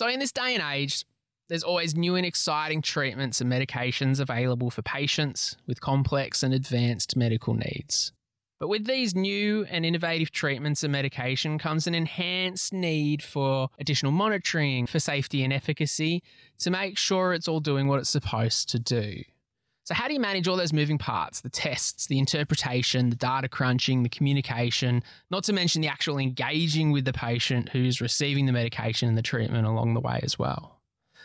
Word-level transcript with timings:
So, 0.00 0.08
in 0.08 0.18
this 0.18 0.32
day 0.32 0.54
and 0.54 0.62
age, 0.62 1.04
there's 1.50 1.62
always 1.62 1.94
new 1.94 2.16
and 2.16 2.24
exciting 2.24 2.80
treatments 2.80 3.42
and 3.42 3.52
medications 3.52 4.18
available 4.18 4.70
for 4.70 4.80
patients 4.80 5.58
with 5.66 5.82
complex 5.82 6.42
and 6.42 6.54
advanced 6.54 7.16
medical 7.16 7.52
needs. 7.52 8.10
But 8.58 8.68
with 8.68 8.86
these 8.86 9.14
new 9.14 9.66
and 9.68 9.84
innovative 9.84 10.30
treatments 10.30 10.82
and 10.82 10.90
medication 10.90 11.58
comes 11.58 11.86
an 11.86 11.94
enhanced 11.94 12.72
need 12.72 13.22
for 13.22 13.68
additional 13.78 14.10
monitoring 14.10 14.86
for 14.86 14.98
safety 14.98 15.44
and 15.44 15.52
efficacy 15.52 16.22
to 16.60 16.70
make 16.70 16.96
sure 16.96 17.34
it's 17.34 17.46
all 17.46 17.60
doing 17.60 17.86
what 17.86 17.98
it's 17.98 18.08
supposed 18.08 18.70
to 18.70 18.78
do. 18.78 19.24
So, 19.90 19.94
how 19.94 20.06
do 20.06 20.14
you 20.14 20.20
manage 20.20 20.46
all 20.46 20.56
those 20.56 20.72
moving 20.72 20.98
parts 20.98 21.40
the 21.40 21.48
tests, 21.48 22.06
the 22.06 22.20
interpretation, 22.20 23.10
the 23.10 23.16
data 23.16 23.48
crunching, 23.48 24.04
the 24.04 24.08
communication, 24.08 25.02
not 25.32 25.42
to 25.44 25.52
mention 25.52 25.82
the 25.82 25.88
actual 25.88 26.16
engaging 26.16 26.92
with 26.92 27.04
the 27.04 27.12
patient 27.12 27.70
who's 27.70 28.00
receiving 28.00 28.46
the 28.46 28.52
medication 28.52 29.08
and 29.08 29.18
the 29.18 29.22
treatment 29.22 29.66
along 29.66 29.94
the 29.94 30.00
way 30.00 30.20
as 30.22 30.38
well? 30.38 30.78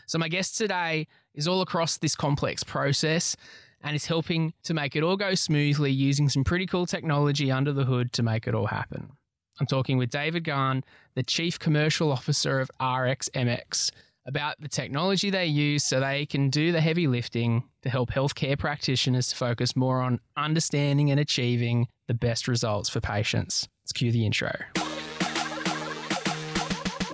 So, 0.08 0.18
my 0.18 0.30
guest 0.30 0.58
today 0.58 1.06
is 1.36 1.48
all 1.48 1.62
across 1.62 1.98
this 1.98 2.16
complex 2.16 2.64
process 2.64 3.38
and 3.84 3.96
is 3.96 4.08
helping 4.08 4.56
to 4.64 4.74
make 4.74 4.96
it 4.96 5.04
all 5.04 5.16
go 5.16 5.36
smoothly 5.36 5.92
using 5.92 6.28
some 6.28 6.44
pretty 6.44 6.66
cool 6.66 6.88
technology 6.88 7.52
under 7.52 7.72
the 7.72 7.86
hood 7.86 8.12
to 8.14 8.24
make 8.24 8.48
it 8.48 8.56
all 8.56 8.66
happen. 8.66 9.12
I'm 9.60 9.68
talking 9.68 10.00
with 10.00 10.10
David 10.10 10.44
Gahan, 10.44 10.84
the 11.14 11.22
Chief 11.22 11.60
Commercial 11.60 12.12
Officer 12.12 12.60
of 12.60 12.72
RxMX, 12.82 13.92
about 14.26 14.56
the 14.60 14.68
technology 14.68 15.30
they 15.30 15.46
use 15.46 15.84
so 15.84 16.00
they 16.00 16.26
can 16.26 16.50
do 16.50 16.72
the 16.72 16.82
heavy 16.82 17.08
lifting 17.08 17.64
to 17.84 17.90
help 17.90 18.10
healthcare 18.12 18.58
practitioners 18.58 19.28
to 19.30 19.36
focus 19.36 19.76
more 19.76 20.02
on 20.02 20.20
understanding 20.36 21.12
and 21.12 21.20
achieving 21.20 21.88
the 22.08 22.14
best 22.14 22.48
results 22.48 22.90
for 22.90 23.00
patients. 23.00 23.68
Let's 23.84 23.94
cue 23.94 24.12
the 24.12 24.26
intro. 24.26 24.52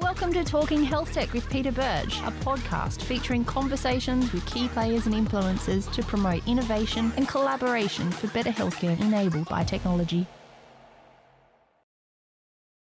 Welcome 0.01 0.33
to 0.33 0.43
Talking 0.43 0.83
Health 0.83 1.13
Tech 1.13 1.33
with 1.33 1.49
Peter 1.49 1.71
Birch, 1.71 2.19
a 2.19 2.31
podcast 2.43 3.01
featuring 3.01 3.43
conversations 3.43 4.31
with 4.31 4.45
key 4.45 4.67
players 4.69 5.05
and 5.05 5.15
influencers 5.15 5.91
to 5.93 6.03
promote 6.03 6.47
innovation 6.47 7.11
and 7.17 7.27
collaboration 7.27 8.09
for 8.11 8.27
better 8.27 8.51
healthcare 8.51 8.99
enabled 9.01 9.49
by 9.49 9.63
technology. 9.63 10.27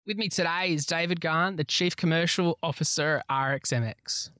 With 0.07 0.17
me 0.17 0.29
today 0.29 0.73
is 0.73 0.87
David 0.87 1.21
Gahan, 1.21 1.57
the 1.57 1.63
Chief 1.63 1.95
Commercial 1.95 2.57
Officer 2.63 3.21
at 3.29 3.61
RxMX. 3.61 4.31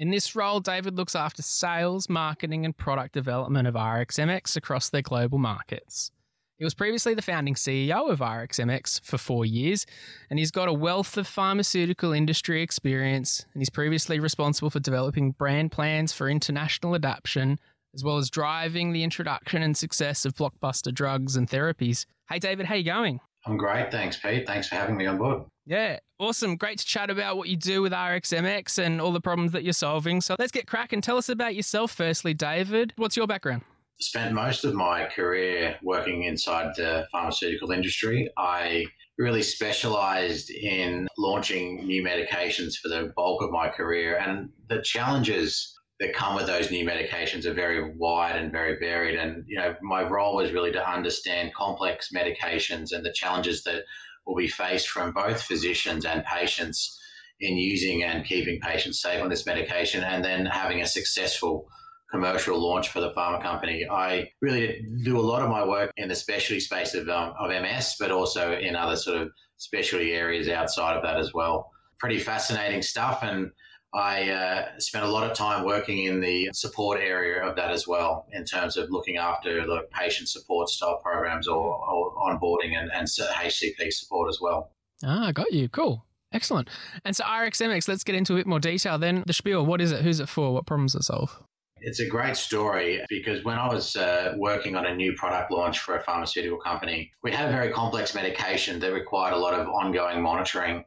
In 0.00 0.10
this 0.10 0.34
role, 0.34 0.58
David 0.58 0.96
looks 0.96 1.14
after 1.14 1.42
sales, 1.42 2.08
marketing, 2.08 2.64
and 2.64 2.76
product 2.76 3.14
development 3.14 3.68
of 3.68 3.74
RxMX 3.74 4.56
across 4.56 4.90
their 4.90 5.02
global 5.02 5.38
markets. 5.38 6.10
He 6.58 6.64
was 6.64 6.74
previously 6.74 7.14
the 7.14 7.22
founding 7.22 7.54
CEO 7.54 8.10
of 8.10 8.18
RxMX 8.18 9.00
for 9.04 9.16
four 9.16 9.46
years, 9.46 9.86
and 10.28 10.40
he's 10.40 10.50
got 10.50 10.66
a 10.66 10.72
wealth 10.72 11.16
of 11.16 11.28
pharmaceutical 11.28 12.10
industry 12.12 12.60
experience. 12.60 13.46
And 13.54 13.60
he's 13.60 13.70
previously 13.70 14.18
responsible 14.18 14.70
for 14.70 14.80
developing 14.80 15.30
brand 15.30 15.70
plans 15.70 16.12
for 16.12 16.28
international 16.28 16.94
adoption, 16.96 17.60
as 17.94 18.02
well 18.02 18.16
as 18.16 18.28
driving 18.28 18.92
the 18.92 19.04
introduction 19.04 19.62
and 19.62 19.76
success 19.76 20.24
of 20.24 20.34
blockbuster 20.34 20.92
drugs 20.92 21.36
and 21.36 21.48
therapies. 21.48 22.06
Hey, 22.28 22.40
David, 22.40 22.66
how 22.66 22.74
you 22.74 22.82
going? 22.82 23.20
I'm 23.46 23.56
great, 23.56 23.90
thanks, 23.90 24.16
Pete. 24.16 24.46
Thanks 24.46 24.68
for 24.68 24.74
having 24.74 24.96
me 24.96 25.06
on 25.06 25.18
board. 25.18 25.44
Yeah, 25.66 25.98
awesome. 26.18 26.56
Great 26.56 26.78
to 26.78 26.84
chat 26.84 27.10
about 27.10 27.36
what 27.36 27.48
you 27.48 27.56
do 27.56 27.82
with 27.82 27.92
RxMX 27.92 28.78
and 28.78 29.00
all 29.00 29.12
the 29.12 29.20
problems 29.20 29.52
that 29.52 29.64
you're 29.64 29.72
solving. 29.72 30.20
So 30.20 30.36
let's 30.38 30.52
get 30.52 30.66
cracking. 30.66 31.00
Tell 31.00 31.16
us 31.16 31.28
about 31.28 31.54
yourself, 31.54 31.92
firstly, 31.92 32.34
David. 32.34 32.92
What's 32.96 33.16
your 33.16 33.26
background? 33.26 33.62
spent 34.00 34.34
most 34.34 34.64
of 34.64 34.74
my 34.74 35.06
career 35.06 35.76
working 35.82 36.24
inside 36.24 36.74
the 36.76 37.06
pharmaceutical 37.10 37.70
industry. 37.70 38.28
I 38.36 38.86
really 39.18 39.42
specialized 39.42 40.50
in 40.50 41.08
launching 41.16 41.86
new 41.86 42.04
medications 42.04 42.74
for 42.76 42.88
the 42.88 43.12
bulk 43.16 43.42
of 43.42 43.50
my 43.50 43.68
career. 43.68 44.18
And 44.18 44.50
the 44.68 44.82
challenges 44.82 45.75
that 45.98 46.14
come 46.14 46.34
with 46.34 46.46
those 46.46 46.70
new 46.70 46.84
medications 46.84 47.46
are 47.46 47.54
very 47.54 47.94
wide 47.94 48.36
and 48.36 48.52
very 48.52 48.78
varied. 48.78 49.18
And, 49.18 49.44
you 49.46 49.56
know, 49.56 49.74
my 49.80 50.02
role 50.02 50.36
was 50.36 50.52
really 50.52 50.72
to 50.72 50.90
understand 50.90 51.54
complex 51.54 52.10
medications 52.14 52.92
and 52.92 53.04
the 53.04 53.12
challenges 53.12 53.62
that 53.64 53.84
will 54.26 54.36
be 54.36 54.48
faced 54.48 54.88
from 54.88 55.12
both 55.12 55.40
physicians 55.40 56.04
and 56.04 56.24
patients 56.24 57.00
in 57.40 57.56
using 57.56 58.02
and 58.02 58.24
keeping 58.24 58.60
patients 58.60 59.00
safe 59.00 59.22
on 59.22 59.28
this 59.28 59.46
medication 59.46 60.02
and 60.02 60.24
then 60.24 60.46
having 60.46 60.82
a 60.82 60.86
successful 60.86 61.66
commercial 62.10 62.58
launch 62.58 62.88
for 62.90 63.00
the 63.00 63.12
pharma 63.12 63.42
company. 63.42 63.86
I 63.90 64.30
really 64.40 64.86
do 65.02 65.18
a 65.18 65.20
lot 65.20 65.42
of 65.42 65.50
my 65.50 65.66
work 65.66 65.90
in 65.96 66.08
the 66.08 66.14
specialty 66.14 66.60
space 66.60 66.94
of, 66.94 67.08
um, 67.08 67.34
of 67.38 67.50
MS, 67.50 67.96
but 67.98 68.10
also 68.10 68.56
in 68.56 68.76
other 68.76 68.96
sort 68.96 69.20
of 69.20 69.30
specialty 69.56 70.12
areas 70.12 70.48
outside 70.48 70.96
of 70.96 71.02
that 71.02 71.18
as 71.18 71.32
well. 71.34 71.70
Pretty 71.98 72.18
fascinating 72.18 72.82
stuff. 72.82 73.20
And 73.22 73.50
I 73.96 74.30
uh, 74.30 74.78
spent 74.78 75.04
a 75.04 75.08
lot 75.08 75.28
of 75.28 75.36
time 75.36 75.64
working 75.64 76.04
in 76.04 76.20
the 76.20 76.50
support 76.52 77.00
area 77.00 77.42
of 77.42 77.56
that 77.56 77.70
as 77.70 77.88
well, 77.88 78.26
in 78.32 78.44
terms 78.44 78.76
of 78.76 78.90
looking 78.90 79.16
after 79.16 79.66
the 79.66 79.86
patient 79.90 80.28
support 80.28 80.68
style 80.68 81.00
programs 81.02 81.48
or, 81.48 81.56
or 81.56 82.14
onboarding 82.16 82.76
and, 82.76 82.90
and 82.92 83.06
HCP 83.06 83.90
support 83.92 84.28
as 84.28 84.38
well. 84.40 84.70
Ah, 85.04 85.32
got 85.32 85.52
you. 85.52 85.68
Cool. 85.68 86.04
Excellent. 86.32 86.68
And 87.04 87.16
so 87.16 87.24
RxMX, 87.24 87.88
let's 87.88 88.04
get 88.04 88.14
into 88.14 88.34
a 88.34 88.36
bit 88.36 88.46
more 88.46 88.60
detail 88.60 88.98
then. 88.98 89.24
The 89.26 89.32
spiel, 89.32 89.64
what 89.64 89.80
is 89.80 89.92
it? 89.92 90.02
Who's 90.02 90.20
it 90.20 90.28
for? 90.28 90.52
What 90.52 90.66
problems 90.66 90.94
it 90.94 91.02
solve? 91.02 91.42
It's 91.78 92.00
a 92.00 92.06
great 92.06 92.36
story 92.36 93.04
because 93.08 93.44
when 93.44 93.58
I 93.58 93.72
was 93.72 93.96
uh, 93.96 94.34
working 94.36 94.76
on 94.76 94.86
a 94.86 94.94
new 94.94 95.14
product 95.14 95.50
launch 95.50 95.78
for 95.78 95.96
a 95.96 96.02
pharmaceutical 96.02 96.58
company, 96.58 97.12
we 97.22 97.32
had 97.32 97.48
a 97.48 97.52
very 97.52 97.70
complex 97.70 98.14
medication 98.14 98.80
that 98.80 98.92
required 98.92 99.34
a 99.34 99.38
lot 99.38 99.54
of 99.54 99.68
ongoing 99.68 100.22
monitoring. 100.22 100.84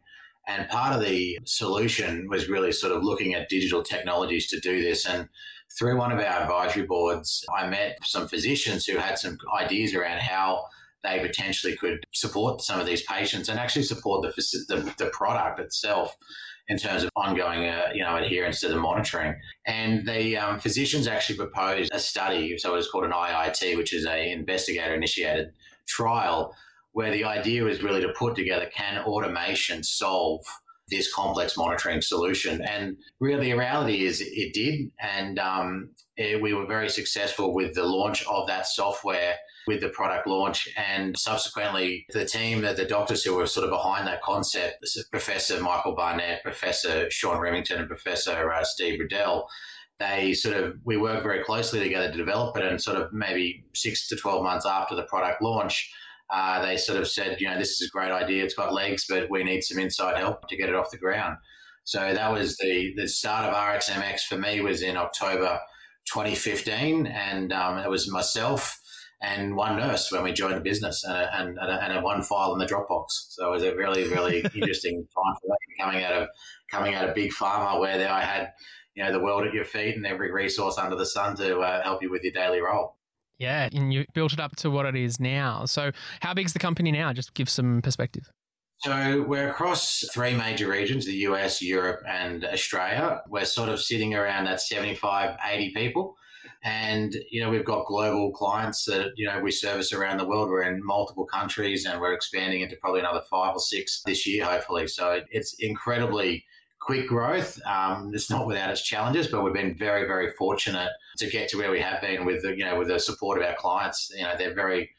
And 0.49 0.67
part 0.67 0.95
of 0.95 1.01
the 1.01 1.39
solution 1.45 2.27
was 2.27 2.49
really 2.49 2.71
sort 2.71 2.91
of 2.91 3.03
looking 3.03 3.35
at 3.35 3.49
digital 3.49 3.83
technologies 3.83 4.47
to 4.47 4.59
do 4.59 4.81
this. 4.81 5.05
And 5.05 5.29
through 5.77 5.97
one 5.97 6.11
of 6.11 6.17
our 6.17 6.41
advisory 6.41 6.87
boards, 6.87 7.45
I 7.55 7.67
met 7.67 7.99
some 8.03 8.27
physicians 8.27 8.87
who 8.87 8.97
had 8.97 9.19
some 9.19 9.37
ideas 9.55 9.93
around 9.93 10.21
how 10.21 10.65
they 11.03 11.19
potentially 11.19 11.75
could 11.75 12.03
support 12.13 12.61
some 12.61 12.79
of 12.79 12.87
these 12.87 13.03
patients 13.03 13.47
and 13.47 13.59
actually 13.59 13.83
support 13.83 14.23
the, 14.23 14.65
the, 14.67 14.93
the 14.97 15.11
product 15.11 15.59
itself 15.59 16.17
in 16.67 16.77
terms 16.77 17.03
of 17.03 17.11
ongoing, 17.15 17.67
uh, 17.67 17.89
you 17.93 18.03
know, 18.03 18.15
adherence 18.15 18.59
to 18.61 18.69
the 18.69 18.75
monitoring. 18.75 19.35
And 19.67 20.07
the 20.07 20.35
um, 20.37 20.59
physicians 20.59 21.07
actually 21.07 21.37
proposed 21.37 21.91
a 21.93 21.99
study, 21.99 22.57
so 22.57 22.73
it 22.73 22.77
was 22.77 22.89
called 22.89 23.05
an 23.05 23.11
IIT, 23.11 23.77
which 23.77 23.93
is 23.93 24.05
a 24.05 24.31
investigator-initiated 24.31 25.51
trial, 25.87 26.55
where 26.99 27.11
the 27.11 27.23
idea 27.23 27.63
was 27.63 27.81
really 27.81 28.01
to 28.01 28.11
put 28.11 28.35
together 28.35 28.69
can 28.75 29.01
automation 29.05 29.81
solve 29.81 30.41
this 30.89 31.13
complex 31.13 31.55
monitoring 31.55 32.01
solution. 32.01 32.61
And 32.61 32.97
really, 33.21 33.51
the 33.51 33.57
reality 33.57 34.03
is 34.03 34.19
it 34.19 34.53
did. 34.53 34.91
And 34.99 35.39
um, 35.39 35.91
it, 36.17 36.41
we 36.41 36.53
were 36.53 36.65
very 36.65 36.89
successful 36.89 37.53
with 37.53 37.73
the 37.73 37.85
launch 37.85 38.25
of 38.27 38.47
that 38.47 38.67
software 38.67 39.35
with 39.65 39.79
the 39.79 39.87
product 39.87 40.27
launch. 40.27 40.67
And 40.75 41.17
subsequently, 41.17 42.05
the 42.09 42.25
team, 42.25 42.63
the 42.63 42.83
doctors 42.83 43.23
who 43.23 43.33
were 43.33 43.47
sort 43.47 43.63
of 43.63 43.69
behind 43.69 44.05
that 44.07 44.21
concept, 44.21 44.85
Professor 45.09 45.61
Michael 45.61 45.95
Barnett, 45.95 46.43
Professor 46.43 47.09
Sean 47.09 47.37
Riminton, 47.37 47.79
and 47.79 47.87
Professor 47.87 48.51
uh, 48.51 48.65
Steve 48.65 48.99
Reddel, 48.99 49.45
they 49.99 50.33
sort 50.33 50.57
of, 50.57 50.75
we 50.83 50.97
worked 50.97 51.23
very 51.23 51.45
closely 51.45 51.79
together 51.79 52.11
to 52.11 52.17
develop 52.17 52.57
it. 52.57 52.65
And 52.65 52.81
sort 52.81 52.97
of 52.97 53.13
maybe 53.13 53.63
six 53.73 54.09
to 54.09 54.17
12 54.17 54.43
months 54.43 54.65
after 54.65 54.97
the 54.97 55.03
product 55.03 55.41
launch, 55.41 55.93
uh, 56.31 56.61
they 56.63 56.77
sort 56.77 56.99
of 56.99 57.07
said, 57.07 57.41
you 57.41 57.49
know, 57.49 57.57
this 57.57 57.81
is 57.81 57.87
a 57.87 57.91
great 57.91 58.11
idea. 58.11 58.43
It's 58.43 58.53
got 58.53 58.73
legs, 58.73 59.05
but 59.09 59.29
we 59.29 59.43
need 59.43 59.63
some 59.63 59.79
inside 59.79 60.17
help 60.17 60.47
to 60.47 60.57
get 60.57 60.69
it 60.69 60.75
off 60.75 60.91
the 60.91 60.97
ground. 60.97 61.37
So 61.83 62.13
that 62.13 62.31
was 62.31 62.55
the 62.57 62.93
the 62.95 63.07
start 63.07 63.45
of 63.45 63.55
RxMX 63.55 64.21
for 64.21 64.37
me 64.37 64.61
was 64.61 64.83
in 64.83 64.95
October 64.95 65.59
2015, 66.11 67.07
and 67.07 67.51
um, 67.51 67.79
it 67.79 67.89
was 67.89 68.11
myself 68.11 68.79
and 69.21 69.55
one 69.55 69.75
nurse 69.75 70.11
when 70.11 70.23
we 70.23 70.31
joined 70.31 70.55
the 70.55 70.61
business, 70.61 71.03
and 71.03 71.17
a, 71.17 71.39
and, 71.39 71.57
a, 71.57 71.83
and 71.83 71.97
a 71.97 72.01
one 72.01 72.21
file 72.21 72.53
in 72.53 72.59
the 72.59 72.65
Dropbox. 72.65 73.05
So 73.29 73.47
it 73.47 73.51
was 73.51 73.63
a 73.63 73.75
really 73.75 74.07
really 74.07 74.39
interesting 74.55 74.95
time 74.97 75.35
for 75.41 75.47
that 75.47 75.83
coming 75.83 76.03
out 76.03 76.13
of 76.13 76.27
coming 76.71 76.95
out 76.95 77.09
of 77.09 77.15
big 77.15 77.31
pharma 77.31 77.79
where 77.79 78.07
I 78.07 78.21
had 78.21 78.51
you 78.93 79.03
know 79.03 79.11
the 79.11 79.19
world 79.19 79.47
at 79.47 79.53
your 79.53 79.65
feet 79.65 79.95
and 79.95 80.05
every 80.05 80.31
resource 80.31 80.77
under 80.77 80.95
the 80.95 81.05
sun 81.05 81.35
to 81.37 81.59
uh, 81.59 81.83
help 81.83 82.03
you 82.03 82.11
with 82.11 82.23
your 82.23 82.33
daily 82.33 82.61
role. 82.61 82.98
Yeah, 83.39 83.69
and 83.73 83.93
you 83.93 84.05
built 84.13 84.33
it 84.33 84.39
up 84.39 84.57
to 84.57 84.69
what 84.69 84.85
it 84.85 84.97
is 84.97 85.19
now. 85.19 85.65
So, 85.65 85.91
how 86.19 86.33
big 86.33 86.45
is 86.45 86.53
the 86.53 86.59
company 86.59 86.91
now? 86.91 87.13
Just 87.13 87.33
give 87.33 87.49
some 87.49 87.81
perspective. 87.81 88.29
So, 88.79 89.23
we're 89.23 89.49
across 89.49 90.05
three 90.13 90.35
major 90.35 90.67
regions 90.67 91.05
the 91.05 91.13
US, 91.13 91.61
Europe, 91.61 92.01
and 92.05 92.43
Australia. 92.43 93.21
We're 93.29 93.45
sort 93.45 93.69
of 93.69 93.81
sitting 93.81 94.13
around 94.13 94.45
that 94.45 94.61
75, 94.61 95.37
80 95.49 95.73
people. 95.73 96.15
And, 96.65 97.15
you 97.31 97.41
know, 97.41 97.49
we've 97.49 97.63
got 97.63 97.85
global 97.85 98.33
clients 98.33 98.83
that, 98.85 99.11
you 99.15 99.25
know, 99.25 99.39
we 99.39 99.51
service 99.51 99.93
around 99.93 100.17
the 100.17 100.27
world. 100.27 100.49
We're 100.49 100.63
in 100.63 100.85
multiple 100.85 101.25
countries 101.25 101.85
and 101.85 102.01
we're 102.01 102.13
expanding 102.13 102.59
into 102.59 102.75
probably 102.81 102.99
another 102.99 103.21
five 103.29 103.55
or 103.55 103.59
six 103.59 104.01
this 104.05 104.27
year, 104.27 104.43
hopefully. 104.43 104.87
So, 104.87 105.21
it's 105.31 105.55
incredibly 105.59 106.43
quick 106.79 107.07
growth. 107.07 107.59
Um, 107.65 108.11
it's 108.13 108.29
not 108.29 108.47
without 108.47 108.69
its 108.69 108.81
challenges, 108.81 109.27
but 109.27 109.43
we've 109.43 109.53
been 109.53 109.77
very, 109.77 110.07
very 110.07 110.31
fortunate 110.31 110.89
to 111.17 111.29
get 111.29 111.49
to 111.49 111.57
where 111.57 111.71
we 111.71 111.79
have 111.81 112.01
been 112.01 112.25
with 112.25 112.41
the, 112.41 112.57
you 112.57 112.65
know 112.65 112.77
with 112.77 112.87
the 112.87 112.99
support 112.99 113.39
of 113.39 113.47
our 113.47 113.55
clients. 113.55 114.11
You 114.15 114.23
know, 114.23 114.35
they're 114.37 114.55
very 114.55 114.89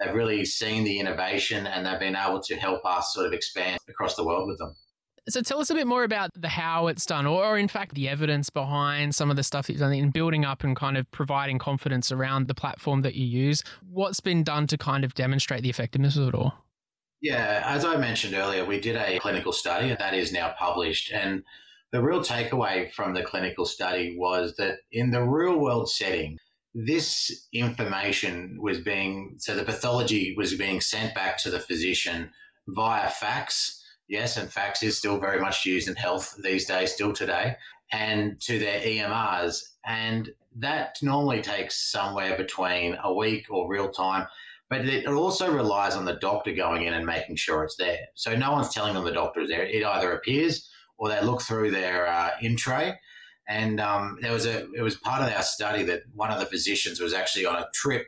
they've 0.00 0.14
really 0.14 0.44
seen 0.44 0.84
the 0.84 0.98
innovation 0.98 1.66
and 1.66 1.86
they've 1.86 2.00
been 2.00 2.16
able 2.16 2.40
to 2.42 2.56
help 2.56 2.84
us 2.84 3.14
sort 3.14 3.26
of 3.26 3.32
expand 3.32 3.78
across 3.88 4.16
the 4.16 4.24
world 4.24 4.48
with 4.48 4.58
them. 4.58 4.74
So 5.28 5.42
tell 5.42 5.60
us 5.60 5.68
a 5.68 5.74
bit 5.74 5.86
more 5.86 6.04
about 6.04 6.30
the 6.34 6.48
how 6.48 6.86
it's 6.86 7.04
done, 7.04 7.26
or 7.26 7.58
in 7.58 7.68
fact 7.68 7.94
the 7.94 8.08
evidence 8.08 8.48
behind 8.48 9.14
some 9.14 9.28
of 9.28 9.36
the 9.36 9.42
stuff 9.42 9.66
that 9.66 9.74
you've 9.74 9.80
done 9.80 9.92
in 9.92 10.10
building 10.10 10.46
up 10.46 10.64
and 10.64 10.74
kind 10.74 10.96
of 10.96 11.10
providing 11.10 11.58
confidence 11.58 12.10
around 12.10 12.48
the 12.48 12.54
platform 12.54 13.02
that 13.02 13.14
you 13.14 13.26
use. 13.26 13.62
What's 13.90 14.20
been 14.20 14.42
done 14.42 14.66
to 14.68 14.78
kind 14.78 15.04
of 15.04 15.14
demonstrate 15.14 15.62
the 15.62 15.68
effectiveness 15.68 16.16
of 16.16 16.28
it 16.28 16.34
all? 16.34 16.54
Yeah, 17.20 17.62
as 17.64 17.84
I 17.84 17.96
mentioned 17.96 18.34
earlier, 18.34 18.64
we 18.64 18.80
did 18.80 18.96
a 18.96 19.18
clinical 19.18 19.52
study 19.52 19.90
and 19.90 19.98
that 19.98 20.14
is 20.14 20.32
now 20.32 20.54
published. 20.58 21.12
And 21.12 21.42
the 21.90 22.02
real 22.02 22.20
takeaway 22.20 22.92
from 22.92 23.14
the 23.14 23.22
clinical 23.22 23.64
study 23.64 24.16
was 24.16 24.54
that 24.56 24.78
in 24.92 25.10
the 25.10 25.22
real 25.22 25.58
world 25.58 25.90
setting, 25.90 26.38
this 26.74 27.46
information 27.52 28.58
was 28.60 28.80
being, 28.80 29.34
so 29.38 29.56
the 29.56 29.64
pathology 29.64 30.34
was 30.36 30.54
being 30.54 30.80
sent 30.80 31.14
back 31.14 31.38
to 31.38 31.50
the 31.50 31.58
physician 31.58 32.30
via 32.68 33.08
fax 33.08 33.78
yes, 34.08 34.36
and 34.36 34.50
fax 34.50 34.82
is 34.82 34.98
still 34.98 35.18
very 35.18 35.40
much 35.40 35.64
used 35.64 35.88
in 35.88 35.94
health 35.94 36.34
these 36.42 36.66
days, 36.66 36.92
still 36.92 37.12
today, 37.12 37.56
and 37.92 38.40
to 38.40 38.58
their 38.58 38.80
EMRs. 38.80 39.62
And 39.86 40.30
that 40.56 40.98
normally 41.02 41.42
takes 41.42 41.90
somewhere 41.90 42.36
between 42.36 42.96
a 43.02 43.12
week 43.12 43.46
or 43.50 43.70
real 43.70 43.90
time. 43.90 44.26
But 44.70 44.86
it 44.86 45.06
also 45.06 45.50
relies 45.50 45.96
on 45.96 46.04
the 46.04 46.14
doctor 46.14 46.52
going 46.52 46.84
in 46.84 46.92
and 46.92 47.06
making 47.06 47.36
sure 47.36 47.64
it's 47.64 47.76
there. 47.76 48.00
So 48.14 48.36
no 48.36 48.52
one's 48.52 48.72
telling 48.72 48.94
them 48.94 49.04
the 49.04 49.12
doctor 49.12 49.40
is 49.40 49.48
there. 49.48 49.64
It 49.64 49.84
either 49.84 50.12
appears 50.12 50.68
or 50.98 51.08
they 51.08 51.22
look 51.22 51.40
through 51.40 51.70
their 51.70 52.06
uh, 52.06 52.30
in 52.42 52.56
tray. 52.56 52.98
And 53.48 53.80
um, 53.80 54.18
there 54.20 54.32
was 54.32 54.44
a, 54.44 54.70
it 54.72 54.82
was 54.82 54.96
part 54.96 55.22
of 55.22 55.34
our 55.34 55.42
study 55.42 55.82
that 55.84 56.02
one 56.14 56.30
of 56.30 56.38
the 56.38 56.46
physicians 56.46 57.00
was 57.00 57.14
actually 57.14 57.46
on 57.46 57.56
a 57.56 57.68
trip 57.72 58.06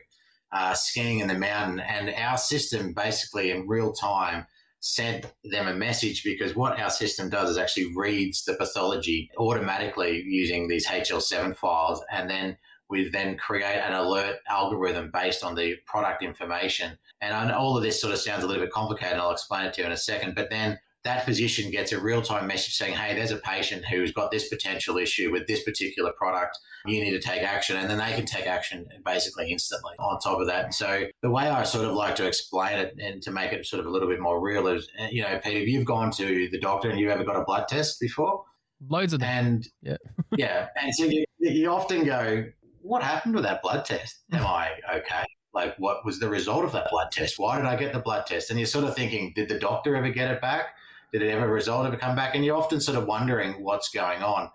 uh, 0.51 0.73
skiing 0.73 1.19
in 1.19 1.27
the 1.27 1.37
mountain, 1.37 1.79
and 1.79 2.13
our 2.13 2.37
system 2.37 2.93
basically 2.93 3.51
in 3.51 3.67
real 3.67 3.93
time 3.93 4.45
sent 4.81 5.31
them 5.43 5.67
a 5.67 5.73
message 5.73 6.23
because 6.23 6.55
what 6.55 6.79
our 6.79 6.89
system 6.89 7.29
does 7.29 7.51
is 7.51 7.57
actually 7.57 7.93
reads 7.95 8.43
the 8.43 8.55
pathology 8.55 9.29
automatically 9.37 10.23
using 10.25 10.67
these 10.67 10.87
HL7 10.87 11.55
files 11.55 12.03
and 12.11 12.29
then 12.29 12.57
we 12.91 13.09
then 13.09 13.37
create 13.37 13.79
an 13.79 13.93
alert 13.93 14.37
algorithm 14.49 15.09
based 15.11 15.43
on 15.43 15.55
the 15.55 15.77
product 15.87 16.21
information. 16.21 16.97
And 17.21 17.51
all 17.51 17.77
of 17.77 17.83
this 17.83 17.99
sort 17.99 18.13
of 18.13 18.19
sounds 18.19 18.43
a 18.43 18.47
little 18.47 18.63
bit 18.63 18.71
complicated. 18.71 19.17
I'll 19.17 19.31
explain 19.31 19.65
it 19.65 19.73
to 19.75 19.81
you 19.81 19.87
in 19.87 19.93
a 19.93 19.97
second. 19.97 20.35
But 20.35 20.49
then 20.49 20.77
that 21.03 21.25
physician 21.25 21.71
gets 21.71 21.91
a 21.91 21.99
real 21.99 22.21
time 22.21 22.47
message 22.47 22.75
saying, 22.75 22.93
hey, 22.95 23.15
there's 23.15 23.31
a 23.31 23.37
patient 23.37 23.85
who's 23.85 24.11
got 24.11 24.29
this 24.29 24.49
potential 24.49 24.97
issue 24.97 25.31
with 25.31 25.47
this 25.47 25.63
particular 25.63 26.11
product. 26.17 26.57
You 26.85 27.01
need 27.01 27.11
to 27.11 27.19
take 27.19 27.41
action. 27.41 27.77
And 27.77 27.89
then 27.89 27.97
they 27.97 28.13
can 28.13 28.25
take 28.25 28.45
action 28.45 28.85
basically 29.05 29.51
instantly 29.51 29.93
on 29.97 30.19
top 30.19 30.39
of 30.39 30.47
that. 30.47 30.65
And 30.65 30.73
so 30.73 31.05
the 31.21 31.31
way 31.31 31.47
I 31.47 31.63
sort 31.63 31.85
of 31.85 31.93
like 31.93 32.15
to 32.15 32.27
explain 32.27 32.77
it 32.77 32.95
and 32.99 33.21
to 33.23 33.31
make 33.31 33.51
it 33.53 33.65
sort 33.65 33.79
of 33.79 33.85
a 33.85 33.89
little 33.89 34.09
bit 34.09 34.19
more 34.19 34.39
real 34.39 34.67
is, 34.67 34.87
eh, 34.97 35.09
you 35.11 35.23
know, 35.23 35.39
Peter, 35.43 35.59
you've 35.59 35.85
gone 35.85 36.11
to 36.11 36.49
the 36.51 36.59
doctor 36.59 36.89
and 36.89 36.99
you've 36.99 37.11
ever 37.11 37.23
got 37.23 37.35
a 37.35 37.45
blood 37.45 37.67
test 37.67 37.99
before? 37.99 38.43
Loads 38.87 39.13
of 39.13 39.19
them. 39.19 39.45
And 39.45 39.67
yeah. 39.81 39.97
yeah. 40.37 40.67
And 40.79 40.93
so 40.93 41.05
you, 41.05 41.25
you 41.39 41.69
often 41.69 42.03
go, 42.03 42.45
what 42.83 43.03
happened 43.03 43.35
with 43.35 43.43
that 43.43 43.61
blood 43.61 43.85
test? 43.85 44.23
Am 44.31 44.45
I 44.45 44.71
okay? 44.95 45.23
Like, 45.53 45.75
what 45.77 46.05
was 46.05 46.19
the 46.19 46.29
result 46.29 46.63
of 46.63 46.71
that 46.71 46.89
blood 46.89 47.11
test? 47.11 47.35
Why 47.37 47.57
did 47.57 47.65
I 47.65 47.75
get 47.75 47.93
the 47.93 47.99
blood 47.99 48.25
test? 48.25 48.49
And 48.49 48.59
you're 48.59 48.65
sort 48.65 48.85
of 48.85 48.95
thinking, 48.95 49.33
did 49.35 49.49
the 49.49 49.59
doctor 49.59 49.95
ever 49.95 50.09
get 50.09 50.31
it 50.31 50.41
back? 50.41 50.75
Did 51.11 51.21
it 51.21 51.29
ever 51.29 51.47
result 51.47 51.85
ever 51.85 51.97
come 51.97 52.15
back? 52.15 52.35
And 52.35 52.45
you're 52.45 52.57
often 52.57 52.79
sort 52.79 52.97
of 52.97 53.05
wondering 53.05 53.63
what's 53.63 53.89
going 53.89 54.23
on. 54.23 54.49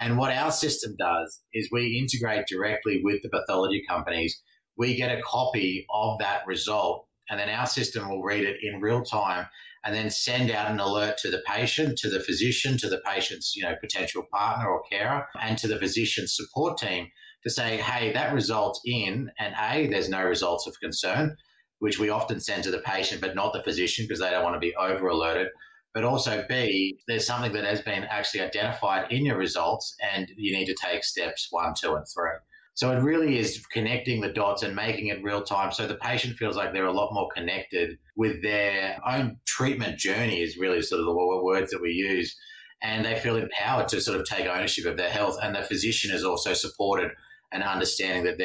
And 0.00 0.18
what 0.18 0.32
our 0.32 0.50
system 0.50 0.96
does 0.98 1.42
is 1.52 1.68
we 1.70 1.98
integrate 1.98 2.46
directly 2.48 3.00
with 3.02 3.22
the 3.22 3.28
pathology 3.28 3.82
companies. 3.88 4.42
We 4.76 4.96
get 4.96 5.16
a 5.16 5.22
copy 5.22 5.86
of 5.92 6.18
that 6.20 6.46
result, 6.46 7.06
and 7.28 7.38
then 7.38 7.50
our 7.50 7.66
system 7.66 8.08
will 8.08 8.22
read 8.22 8.44
it 8.44 8.56
in 8.62 8.80
real 8.80 9.02
time 9.02 9.46
and 9.84 9.94
then 9.94 10.10
send 10.10 10.50
out 10.50 10.70
an 10.70 10.80
alert 10.80 11.16
to 11.18 11.30
the 11.30 11.42
patient, 11.46 11.96
to 11.98 12.10
the 12.10 12.20
physician, 12.20 12.76
to 12.78 12.88
the 12.88 13.00
patient's, 13.06 13.56
you 13.56 13.62
know, 13.62 13.74
potential 13.80 14.26
partner 14.32 14.68
or 14.68 14.82
carer, 14.90 15.26
and 15.40 15.56
to 15.58 15.68
the 15.68 15.78
physician 15.78 16.26
support 16.26 16.76
team 16.76 17.08
to 17.42 17.50
say, 17.50 17.78
hey, 17.78 18.12
that 18.12 18.34
results 18.34 18.80
in, 18.84 19.30
and 19.38 19.54
A, 19.60 19.86
there's 19.86 20.08
no 20.08 20.24
results 20.24 20.66
of 20.66 20.78
concern, 20.80 21.36
which 21.78 21.98
we 21.98 22.10
often 22.10 22.40
send 22.40 22.64
to 22.64 22.70
the 22.70 22.78
patient, 22.78 23.20
but 23.20 23.34
not 23.34 23.52
the 23.52 23.62
physician 23.62 24.04
because 24.06 24.20
they 24.20 24.30
don't 24.30 24.44
want 24.44 24.54
to 24.54 24.60
be 24.60 24.74
over 24.76 25.08
alerted 25.08 25.48
but 25.92 26.04
also 26.04 26.44
B, 26.48 27.00
there's 27.08 27.26
something 27.26 27.52
that 27.52 27.64
has 27.64 27.82
been 27.82 28.04
actually 28.04 28.42
identified 28.42 29.10
in 29.10 29.24
your 29.24 29.36
results 29.36 29.96
and 30.14 30.30
you 30.36 30.56
need 30.56 30.66
to 30.66 30.74
take 30.74 31.04
steps 31.04 31.48
one, 31.50 31.74
two, 31.74 31.94
and 31.94 32.06
three. 32.06 32.30
So 32.74 32.92
it 32.92 33.02
really 33.02 33.38
is 33.38 33.64
connecting 33.66 34.20
the 34.20 34.32
dots 34.32 34.62
and 34.62 34.74
making 34.76 35.08
it 35.08 35.22
real 35.22 35.42
time 35.42 35.72
so 35.72 35.86
the 35.86 35.96
patient 35.96 36.36
feels 36.36 36.56
like 36.56 36.72
they're 36.72 36.86
a 36.86 36.92
lot 36.92 37.12
more 37.12 37.28
connected 37.34 37.98
with 38.16 38.42
their 38.42 38.98
own 39.06 39.38
treatment 39.46 39.98
journey, 39.98 40.40
is 40.40 40.56
really 40.56 40.80
sort 40.80 41.00
of 41.00 41.06
the 41.06 41.12
words 41.12 41.72
that 41.72 41.82
we 41.82 41.90
use. 41.90 42.38
And 42.82 43.04
they 43.04 43.18
feel 43.18 43.36
empowered 43.36 43.88
to 43.88 44.00
sort 44.00 44.18
of 44.18 44.26
take 44.26 44.46
ownership 44.46 44.86
of 44.86 44.96
their 44.96 45.10
health. 45.10 45.36
And 45.42 45.54
the 45.54 45.62
physician 45.62 46.14
is 46.14 46.24
also 46.24 46.54
supported 46.54 47.10
and 47.52 47.62
understanding 47.62 48.24
that 48.24 48.38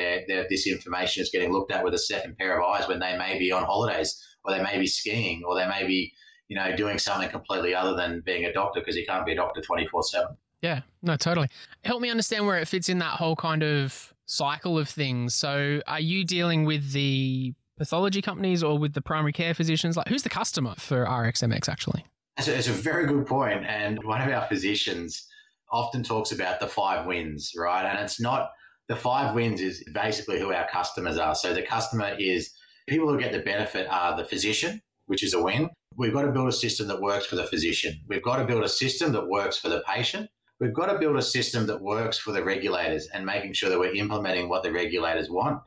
this 0.50 0.68
information 0.68 1.22
is 1.22 1.30
getting 1.32 1.52
looked 1.52 1.72
at 1.72 1.84
with 1.84 1.94
a 1.94 2.00
second 2.00 2.38
pair 2.38 2.60
of 2.60 2.68
eyes 2.68 2.88
when 2.88 3.00
they 3.00 3.18
may 3.18 3.38
be 3.38 3.52
on 3.52 3.64
holidays 3.64 4.20
or 4.44 4.54
they 4.54 4.64
may 4.64 4.80
be 4.80 4.88
skiing 4.88 5.44
or 5.46 5.56
they 5.56 5.68
may 5.68 5.86
be 5.86 6.12
you 6.48 6.56
know, 6.56 6.76
doing 6.76 6.98
something 6.98 7.30
completely 7.30 7.74
other 7.74 7.96
than 7.96 8.22
being 8.26 8.46
a 8.46 8.54
doctor 8.54 8.80
because 8.80 8.96
you 8.96 9.06
can't 9.06 9.26
be 9.26 9.32
a 9.32 9.36
doctor 9.36 9.62
24 9.62 10.04
7. 10.04 10.38
Yeah, 10.62 10.82
no, 11.02 11.16
totally. 11.16 11.50
Help 11.84 12.02
me 12.02 12.10
understand 12.10 12.46
where 12.46 12.58
it 12.58 12.68
fits 12.68 12.90
in 12.90 13.00
that 13.00 13.14
whole 13.14 13.36
kind 13.36 13.64
of 13.64 14.14
cycle 14.26 14.78
of 14.78 14.90
things. 14.90 15.36
So, 15.36 15.82
are 15.88 16.00
you 16.00 16.24
dealing 16.24 16.66
with 16.66 16.92
the 16.92 17.54
pathology 17.78 18.22
companies 18.22 18.64
or 18.64 18.78
with 18.78 18.94
the 18.94 19.02
primary 19.02 19.34
care 19.34 19.54
physicians? 19.54 19.98
Like, 19.98 20.08
who's 20.08 20.24
the 20.24 20.30
customer 20.30 20.76
for 20.78 21.06
RxMX 21.06 21.68
actually? 21.70 22.06
It's 22.38 22.48
a, 22.48 22.58
it's 22.58 22.68
a 22.68 22.74
very 22.74 23.06
good 23.06 23.26
point. 23.26 23.66
And 23.66 24.04
one 24.04 24.22
of 24.22 24.30
our 24.30 24.46
physicians 24.48 25.28
often 25.72 26.04
talks 26.04 26.32
about 26.32 26.60
the 26.60 26.68
five 26.68 27.06
wins, 27.06 27.54
right? 27.58 27.86
And 27.86 28.00
it's 28.00 28.20
not 28.20 28.52
the 28.88 28.96
five 28.96 29.34
wins 29.34 29.62
is 29.62 29.84
basically 29.94 30.40
who 30.40 30.54
our 30.54 30.68
customers 30.68 31.18
are. 31.18 31.36
So, 31.36 31.54
the 31.54 31.62
customer 31.62 32.16
is 32.20 32.52
people 32.88 33.10
who 33.10 33.20
get 33.20 33.32
the 33.32 33.40
benefit 33.40 33.88
are 33.90 34.16
the 34.16 34.26
physician, 34.26 34.82
which 35.08 35.24
is 35.24 35.34
a 35.34 35.42
win. 35.42 35.70
We've 35.98 36.14
got 36.14 36.24
to 36.24 36.32
build 36.32 36.50
a 36.50 36.54
system 36.54 36.88
that 36.88 37.02
works 37.02 37.26
for 37.26 37.36
the 37.36 37.46
physician. 37.46 38.02
We've 38.08 38.24
got 38.24 38.38
to 38.38 38.46
build 38.46 38.64
a 38.64 38.70
system 38.70 39.14
that 39.14 39.28
works 39.28 39.58
for 39.58 39.70
the 39.70 39.84
patient. 39.88 40.30
We've 40.60 40.74
got 40.74 40.88
to 40.88 41.00
build 41.00 41.18
a 41.18 41.22
system 41.22 41.68
that 41.68 41.82
works 41.82 42.18
for 42.18 42.32
the 42.32 42.44
regulators 42.44 43.08
and 43.14 43.26
making 43.26 43.54
sure 43.54 43.70
that 43.70 43.80
we're 43.80 43.94
implementing 43.94 44.50
what 44.50 44.64
the 44.64 44.72
regulators 44.72 45.30
want. 45.30 45.62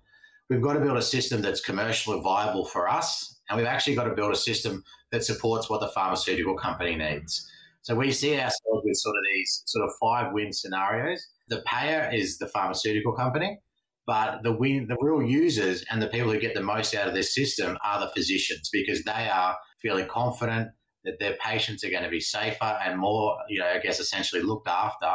We've 0.48 0.62
got 0.62 0.74
to 0.74 0.80
build 0.80 0.96
a 0.96 1.02
system 1.02 1.42
that's 1.42 1.60
commercially 1.60 2.20
viable 2.20 2.64
for 2.64 2.88
us. 2.88 3.38
And 3.48 3.58
we've 3.58 3.66
actually 3.66 3.94
got 3.94 4.04
to 4.04 4.14
build 4.14 4.32
a 4.32 4.36
system 4.36 4.82
that 5.12 5.24
supports 5.24 5.68
what 5.68 5.80
the 5.80 5.88
pharmaceutical 5.88 6.56
company 6.56 6.96
needs. 6.96 7.50
So 7.82 7.94
we 7.94 8.12
see 8.12 8.34
ourselves 8.34 8.82
with 8.84 8.96
sort 8.96 9.16
of 9.16 9.22
these 9.32 9.62
sort 9.66 9.84
of 9.84 9.92
five 10.00 10.32
win 10.32 10.52
scenarios. 10.52 11.26
The 11.48 11.62
payer 11.66 12.10
is 12.12 12.38
the 12.38 12.48
pharmaceutical 12.48 13.12
company. 13.12 13.60
But 14.06 14.42
the 14.42 14.52
win, 14.52 14.86
the 14.88 14.96
real 14.98 15.22
users 15.22 15.84
and 15.90 16.00
the 16.00 16.06
people 16.06 16.32
who 16.32 16.40
get 16.40 16.54
the 16.54 16.62
most 16.62 16.94
out 16.94 17.08
of 17.08 17.14
this 17.14 17.34
system 17.34 17.76
are 17.84 18.00
the 18.00 18.08
physicians 18.08 18.70
because 18.72 19.04
they 19.04 19.28
are 19.28 19.58
feeling 19.82 20.08
confident 20.08 20.68
that 21.04 21.18
their 21.20 21.34
patients 21.34 21.84
are 21.84 21.90
going 21.90 22.04
to 22.04 22.08
be 22.08 22.18
safer 22.18 22.78
and 22.84 22.98
more, 22.98 23.36
you 23.50 23.60
know, 23.60 23.66
I 23.66 23.78
guess 23.78 24.00
essentially 24.00 24.42
looked 24.42 24.66
after, 24.66 25.12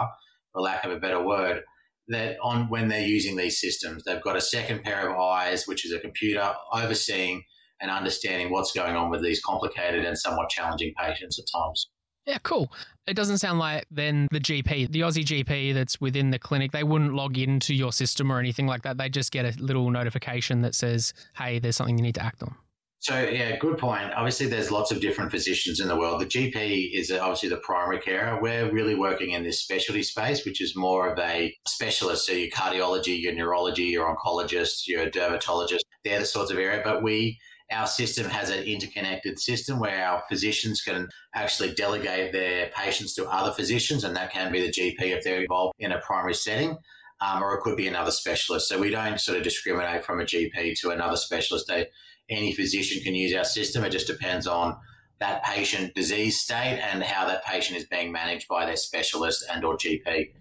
for 0.51 0.61
lack 0.61 0.85
of 0.85 0.91
a 0.91 0.99
better 0.99 1.23
word, 1.23 1.61
that 2.09 2.37
on 2.41 2.69
when 2.69 2.87
they're 2.87 3.07
using 3.07 3.35
these 3.35 3.59
systems, 3.59 4.03
they've 4.03 4.21
got 4.21 4.35
a 4.35 4.41
second 4.41 4.83
pair 4.83 5.09
of 5.09 5.17
eyes, 5.17 5.67
which 5.67 5.87
is 5.87 5.91
a 5.91 5.99
computer 5.99 6.53
overseeing 6.71 7.43
and 7.81 7.89
understanding 7.89 8.51
what's 8.51 8.73
going 8.73 8.95
on 8.95 9.09
with 9.09 9.23
these 9.23 9.41
complicated 9.41 10.05
and 10.05 10.17
somewhat 10.17 10.49
challenging 10.49 10.93
patients 10.99 11.39
at 11.39 11.45
times. 11.51 11.89
Yeah, 12.25 12.37
cool. 12.43 12.71
It 13.05 13.15
doesn't 13.15 13.39
sound 13.39 13.59
like 13.59 13.85
then 13.91 14.27
the 14.31 14.39
GP, 14.39 14.91
the 14.91 15.01
Aussie 15.01 15.25
GP 15.25 15.73
that's 15.73 15.99
within 15.99 16.31
the 16.31 16.39
clinic, 16.39 16.71
they 16.71 16.83
wouldn't 16.83 17.13
log 17.13 17.37
into 17.37 17.73
your 17.73 17.91
system 17.91 18.31
or 18.31 18.39
anything 18.39 18.65
like 18.65 18.83
that. 18.83 18.97
They 18.97 19.09
just 19.09 19.31
get 19.31 19.45
a 19.45 19.61
little 19.61 19.89
notification 19.89 20.61
that 20.61 20.73
says, 20.73 21.13
hey, 21.35 21.59
there's 21.59 21.75
something 21.75 21.97
you 21.97 22.03
need 22.03 22.15
to 22.15 22.23
act 22.23 22.41
on. 22.41 22.55
So, 22.99 23.19
yeah, 23.21 23.57
good 23.57 23.77
point. 23.77 24.13
Obviously, 24.13 24.47
there's 24.47 24.71
lots 24.71 24.89
of 24.89 25.01
different 25.01 25.29
physicians 25.29 25.81
in 25.81 25.89
the 25.89 25.95
world. 25.97 26.21
The 26.21 26.25
GP 26.25 26.91
is 26.93 27.11
uh, 27.11 27.19
obviously 27.19 27.49
the 27.49 27.57
primary 27.57 27.99
carer. 27.99 28.39
We're 28.41 28.71
really 28.71 28.95
working 28.95 29.31
in 29.31 29.43
this 29.43 29.59
specialty 29.59 30.03
space, 30.03 30.45
which 30.45 30.61
is 30.61 30.73
more 30.73 31.11
of 31.11 31.19
a 31.19 31.53
specialist. 31.67 32.25
So, 32.25 32.31
your 32.31 32.49
cardiology, 32.51 33.21
your 33.21 33.33
neurology, 33.33 33.83
your 33.83 34.15
oncologist, 34.15 34.87
your 34.87 35.09
dermatologist, 35.09 35.83
they're 36.05 36.19
the 36.19 36.25
sorts 36.25 36.49
of 36.49 36.57
area. 36.57 36.79
But 36.81 37.03
we 37.03 37.37
our 37.73 37.87
system 37.87 38.29
has 38.29 38.49
an 38.49 38.63
interconnected 38.63 39.39
system 39.39 39.79
where 39.79 40.05
our 40.05 40.23
physicians 40.29 40.81
can 40.81 41.09
actually 41.33 41.73
delegate 41.73 42.31
their 42.31 42.69
patients 42.75 43.15
to 43.15 43.25
other 43.25 43.51
physicians, 43.51 44.03
and 44.03 44.15
that 44.15 44.31
can 44.31 44.51
be 44.51 44.61
the 44.61 44.71
GP 44.71 44.99
if 44.99 45.23
they're 45.23 45.41
involved 45.41 45.73
in 45.79 45.91
a 45.91 45.99
primary 45.99 46.33
setting. 46.33 46.77
Um, 47.21 47.41
or 47.41 47.53
it 47.55 47.61
could 47.61 47.77
be 47.77 47.87
another 47.87 48.11
specialist. 48.11 48.67
So 48.67 48.77
we 48.77 48.89
don't 48.89 49.19
sort 49.19 49.37
of 49.37 49.45
discriminate 49.45 50.03
from 50.03 50.19
a 50.19 50.25
GP 50.25 50.77
to 50.79 50.89
another 50.89 51.15
specialist. 51.15 51.67
They, 51.67 51.87
any 52.29 52.53
physician 52.53 53.01
can 53.01 53.15
use 53.15 53.33
our 53.33 53.45
system. 53.45 53.85
It 53.85 53.91
just 53.91 54.07
depends 54.07 54.45
on 54.45 54.75
that 55.19 55.43
patient 55.45 55.93
disease 55.95 56.39
state 56.39 56.81
and 56.81 57.01
how 57.01 57.25
that 57.27 57.45
patient 57.45 57.77
is 57.77 57.85
being 57.85 58.11
managed 58.11 58.47
by 58.49 58.65
their 58.65 58.75
specialist 58.75 59.45
and 59.49 59.63
or 59.63 59.77
GP. 59.77 60.31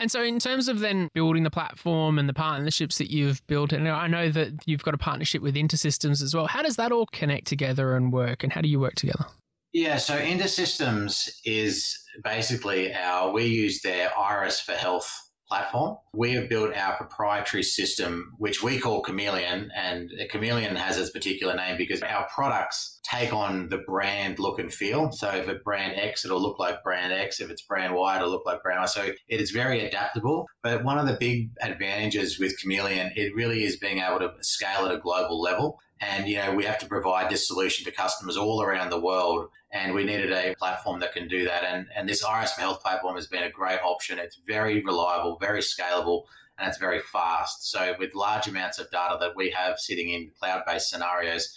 And 0.00 0.10
so, 0.10 0.22
in 0.22 0.38
terms 0.38 0.68
of 0.68 0.80
then 0.80 1.08
building 1.12 1.42
the 1.42 1.50
platform 1.50 2.18
and 2.18 2.28
the 2.28 2.34
partnerships 2.34 2.98
that 2.98 3.10
you've 3.10 3.44
built, 3.46 3.72
and 3.72 3.88
I 3.88 4.06
know 4.06 4.30
that 4.30 4.52
you've 4.64 4.84
got 4.84 4.94
a 4.94 4.98
partnership 4.98 5.42
with 5.42 5.56
InterSystems 5.56 6.22
as 6.22 6.34
well. 6.34 6.46
How 6.46 6.62
does 6.62 6.76
that 6.76 6.92
all 6.92 7.06
connect 7.06 7.46
together 7.46 7.96
and 7.96 8.12
work, 8.12 8.44
and 8.44 8.52
how 8.52 8.60
do 8.60 8.68
you 8.68 8.78
work 8.78 8.94
together? 8.94 9.26
Yeah, 9.72 9.98
so 9.98 10.18
InterSystems 10.18 11.28
is 11.44 11.98
basically 12.24 12.94
our, 12.94 13.32
we 13.32 13.44
use 13.44 13.82
their 13.82 14.16
Iris 14.18 14.60
for 14.60 14.72
Health 14.72 15.27
platform. 15.48 15.96
We 16.12 16.32
have 16.32 16.48
built 16.48 16.74
our 16.74 16.96
proprietary 16.96 17.62
system, 17.62 18.34
which 18.38 18.62
we 18.62 18.78
call 18.78 19.02
Chameleon, 19.02 19.70
and 19.74 20.10
Chameleon 20.30 20.76
has 20.76 20.98
its 20.98 21.10
particular 21.10 21.54
name 21.56 21.76
because 21.76 22.02
our 22.02 22.28
products 22.34 23.00
take 23.02 23.32
on 23.32 23.68
the 23.70 23.78
brand 23.78 24.38
look 24.38 24.58
and 24.58 24.72
feel. 24.72 25.10
So 25.12 25.28
if 25.30 25.48
it's 25.48 25.62
brand 25.62 25.98
X, 25.98 26.24
it'll 26.24 26.40
look 26.40 26.58
like 26.58 26.82
brand 26.82 27.12
X. 27.12 27.40
If 27.40 27.50
it's 27.50 27.62
brand 27.62 27.94
Y, 27.94 28.16
it'll 28.16 28.30
look 28.30 28.44
like 28.44 28.62
brand 28.62 28.80
Y. 28.80 28.86
So 28.86 29.02
it 29.28 29.40
is 29.40 29.50
very 29.50 29.84
adaptable. 29.84 30.46
But 30.62 30.84
one 30.84 30.98
of 30.98 31.06
the 31.06 31.16
big 31.18 31.50
advantages 31.62 32.38
with 32.38 32.58
Chameleon, 32.60 33.12
it 33.16 33.34
really 33.34 33.64
is 33.64 33.76
being 33.76 33.98
able 33.98 34.18
to 34.18 34.32
scale 34.42 34.84
at 34.86 34.94
a 34.94 34.98
global 34.98 35.40
level. 35.40 35.78
And, 36.00 36.28
you 36.28 36.36
know, 36.36 36.54
we 36.54 36.64
have 36.64 36.78
to 36.78 36.86
provide 36.86 37.30
this 37.30 37.46
solution 37.46 37.84
to 37.84 37.90
customers 37.90 38.36
all 38.36 38.62
around 38.62 38.90
the 38.90 39.00
world. 39.00 39.50
And 39.72 39.94
we 39.94 40.04
needed 40.04 40.32
a 40.32 40.54
platform 40.54 41.00
that 41.00 41.12
can 41.12 41.28
do 41.28 41.44
that. 41.44 41.64
And, 41.64 41.86
and 41.94 42.08
this 42.08 42.20
for 42.22 42.60
Health 42.60 42.82
platform 42.82 43.16
has 43.16 43.26
been 43.26 43.42
a 43.42 43.50
great 43.50 43.80
option. 43.82 44.18
It's 44.18 44.38
very 44.46 44.82
reliable, 44.82 45.38
very 45.38 45.60
scalable, 45.60 46.24
and 46.58 46.68
it's 46.68 46.78
very 46.78 47.00
fast. 47.00 47.70
So 47.70 47.94
with 47.98 48.14
large 48.14 48.46
amounts 48.46 48.78
of 48.78 48.90
data 48.90 49.16
that 49.20 49.36
we 49.36 49.50
have 49.50 49.78
sitting 49.78 50.10
in 50.10 50.30
cloud-based 50.38 50.88
scenarios, 50.88 51.56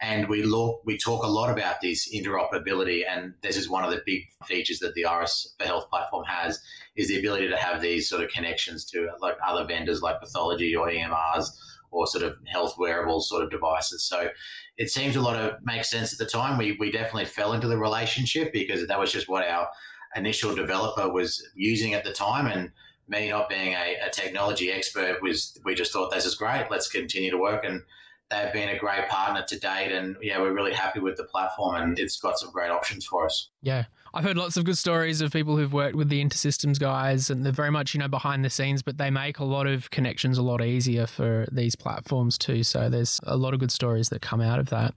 and 0.00 0.28
we 0.28 0.44
look, 0.44 0.82
we 0.84 0.96
talk 0.96 1.24
a 1.24 1.28
lot 1.28 1.50
about 1.50 1.80
this 1.80 2.14
interoperability, 2.14 3.02
and 3.08 3.34
this 3.42 3.56
is 3.56 3.68
one 3.68 3.82
of 3.82 3.90
the 3.90 4.00
big 4.06 4.28
features 4.46 4.78
that 4.78 4.94
the 4.94 5.04
Iris 5.04 5.54
for 5.58 5.66
Health 5.66 5.90
platform 5.90 6.24
has, 6.24 6.60
is 6.94 7.08
the 7.08 7.18
ability 7.18 7.48
to 7.48 7.56
have 7.56 7.82
these 7.82 8.08
sort 8.08 8.22
of 8.22 8.30
connections 8.30 8.84
to 8.86 9.08
like 9.20 9.36
other 9.44 9.64
vendors 9.66 10.00
like 10.00 10.20
pathology 10.20 10.76
or 10.76 10.88
EMRs 10.88 11.50
or 11.90 12.06
sort 12.06 12.24
of 12.24 12.36
health 12.46 12.76
wearables 12.78 13.28
sort 13.28 13.42
of 13.42 13.50
devices. 13.50 14.04
So 14.04 14.28
it 14.76 14.90
seemed 14.90 15.16
a 15.16 15.20
lot 15.20 15.36
of 15.36 15.54
make 15.64 15.84
sense 15.84 16.12
at 16.12 16.18
the 16.18 16.26
time. 16.26 16.58
We 16.58 16.76
we 16.78 16.90
definitely 16.90 17.26
fell 17.26 17.52
into 17.52 17.68
the 17.68 17.78
relationship 17.78 18.52
because 18.52 18.86
that 18.86 19.00
was 19.00 19.12
just 19.12 19.28
what 19.28 19.48
our 19.48 19.68
initial 20.16 20.54
developer 20.54 21.08
was 21.08 21.46
using 21.54 21.94
at 21.94 22.04
the 22.04 22.12
time 22.12 22.46
and 22.46 22.70
me 23.08 23.30
not 23.30 23.48
being 23.48 23.72
a, 23.72 23.96
a 24.06 24.10
technology 24.10 24.70
expert 24.70 25.22
was 25.22 25.58
we 25.64 25.74
just 25.74 25.92
thought 25.92 26.10
this 26.10 26.26
is 26.26 26.34
great 26.34 26.66
let's 26.70 26.88
continue 26.88 27.30
to 27.30 27.38
work 27.38 27.64
and 27.64 27.82
they've 28.30 28.52
been 28.52 28.68
a 28.68 28.78
great 28.78 29.08
partner 29.08 29.44
to 29.46 29.58
date 29.58 29.92
and 29.92 30.16
yeah 30.22 30.38
we're 30.40 30.52
really 30.52 30.72
happy 30.72 31.00
with 31.00 31.16
the 31.16 31.24
platform 31.24 31.76
and 31.76 31.98
it's 31.98 32.20
got 32.20 32.38
some 32.38 32.50
great 32.50 32.70
options 32.70 33.04
for 33.04 33.26
us 33.26 33.50
yeah 33.62 33.84
I've 34.14 34.24
heard 34.24 34.36
lots 34.36 34.56
of 34.56 34.64
good 34.64 34.78
stories 34.78 35.20
of 35.20 35.32
people 35.32 35.56
who've 35.56 35.72
worked 35.72 35.94
with 35.94 36.08
the 36.08 36.24
InterSystems 36.24 36.78
guys, 36.78 37.28
and 37.30 37.44
they're 37.44 37.52
very 37.52 37.70
much, 37.70 37.94
you 37.94 38.00
know, 38.00 38.08
behind 38.08 38.44
the 38.44 38.50
scenes, 38.50 38.82
but 38.82 38.96
they 38.96 39.10
make 39.10 39.38
a 39.38 39.44
lot 39.44 39.66
of 39.66 39.90
connections 39.90 40.38
a 40.38 40.42
lot 40.42 40.62
easier 40.62 41.06
for 41.06 41.46
these 41.52 41.76
platforms 41.76 42.38
too. 42.38 42.62
So 42.62 42.88
there's 42.88 43.20
a 43.24 43.36
lot 43.36 43.54
of 43.54 43.60
good 43.60 43.70
stories 43.70 44.08
that 44.08 44.22
come 44.22 44.40
out 44.40 44.58
of 44.58 44.70
that. 44.70 44.94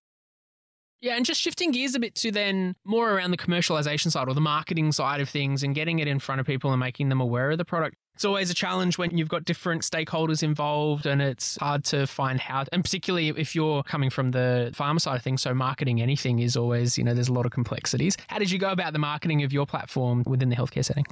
Yeah, 1.02 1.16
and 1.16 1.26
just 1.26 1.42
shifting 1.42 1.72
gears 1.72 1.96
a 1.96 2.00
bit 2.00 2.14
to 2.16 2.32
then 2.32 2.76
more 2.86 3.12
around 3.12 3.32
the 3.32 3.38
commercialization 3.38 4.12
side 4.12 4.28
or 4.28 4.36
the 4.36 4.42
marketing 4.42 4.92
side 4.92 5.20
of 5.20 5.30
things 5.30 5.64
and 5.64 5.74
getting 5.74 5.98
it 5.98 6.08
in 6.08 6.20
front 6.20 6.40
of 6.40 6.48
people 6.48 6.72
and 6.72 6.80
making 6.80 7.10
them 7.10 7.20
aware 7.20 7.52
of 7.52 7.58
the 7.58 7.66
product. 7.66 7.96
It's 8.16 8.26
always 8.26 8.52
a 8.52 8.54
challenge 8.54 8.98
when 8.98 9.18
you've 9.18 9.30
got 9.30 9.46
different 9.46 9.82
stakeholders 9.82 10.44
involved 10.44 11.06
and 11.06 11.22
it's 11.22 11.58
hard 11.58 11.84
to 11.86 12.06
find 12.06 12.40
how, 12.40 12.66
and 12.72 12.84
particularly 12.84 13.30
if 13.30 13.56
you're 13.56 13.84
coming 13.84 14.10
from 14.10 14.32
the 14.32 14.72
pharma 14.76 15.02
side 15.02 15.16
of 15.16 15.24
things. 15.24 15.42
So, 15.42 15.54
marketing 15.54 16.02
anything 16.02 16.40
is 16.40 16.56
always, 16.56 16.98
you 16.98 17.04
know, 17.04 17.14
there's 17.14 17.30
a 17.30 17.34
lot 17.34 17.46
of 17.46 17.52
complexities. 17.52 18.18
How 18.28 18.38
did 18.38 18.52
you 18.52 18.60
go 18.60 18.70
about 18.70 18.94
the 18.94 19.00
marketing 19.00 19.44
of 19.44 19.52
your 19.52 19.66
platform 19.66 20.24
within 20.28 20.50
the 20.50 20.56
healthcare 20.56 20.86
setting? 20.86 21.06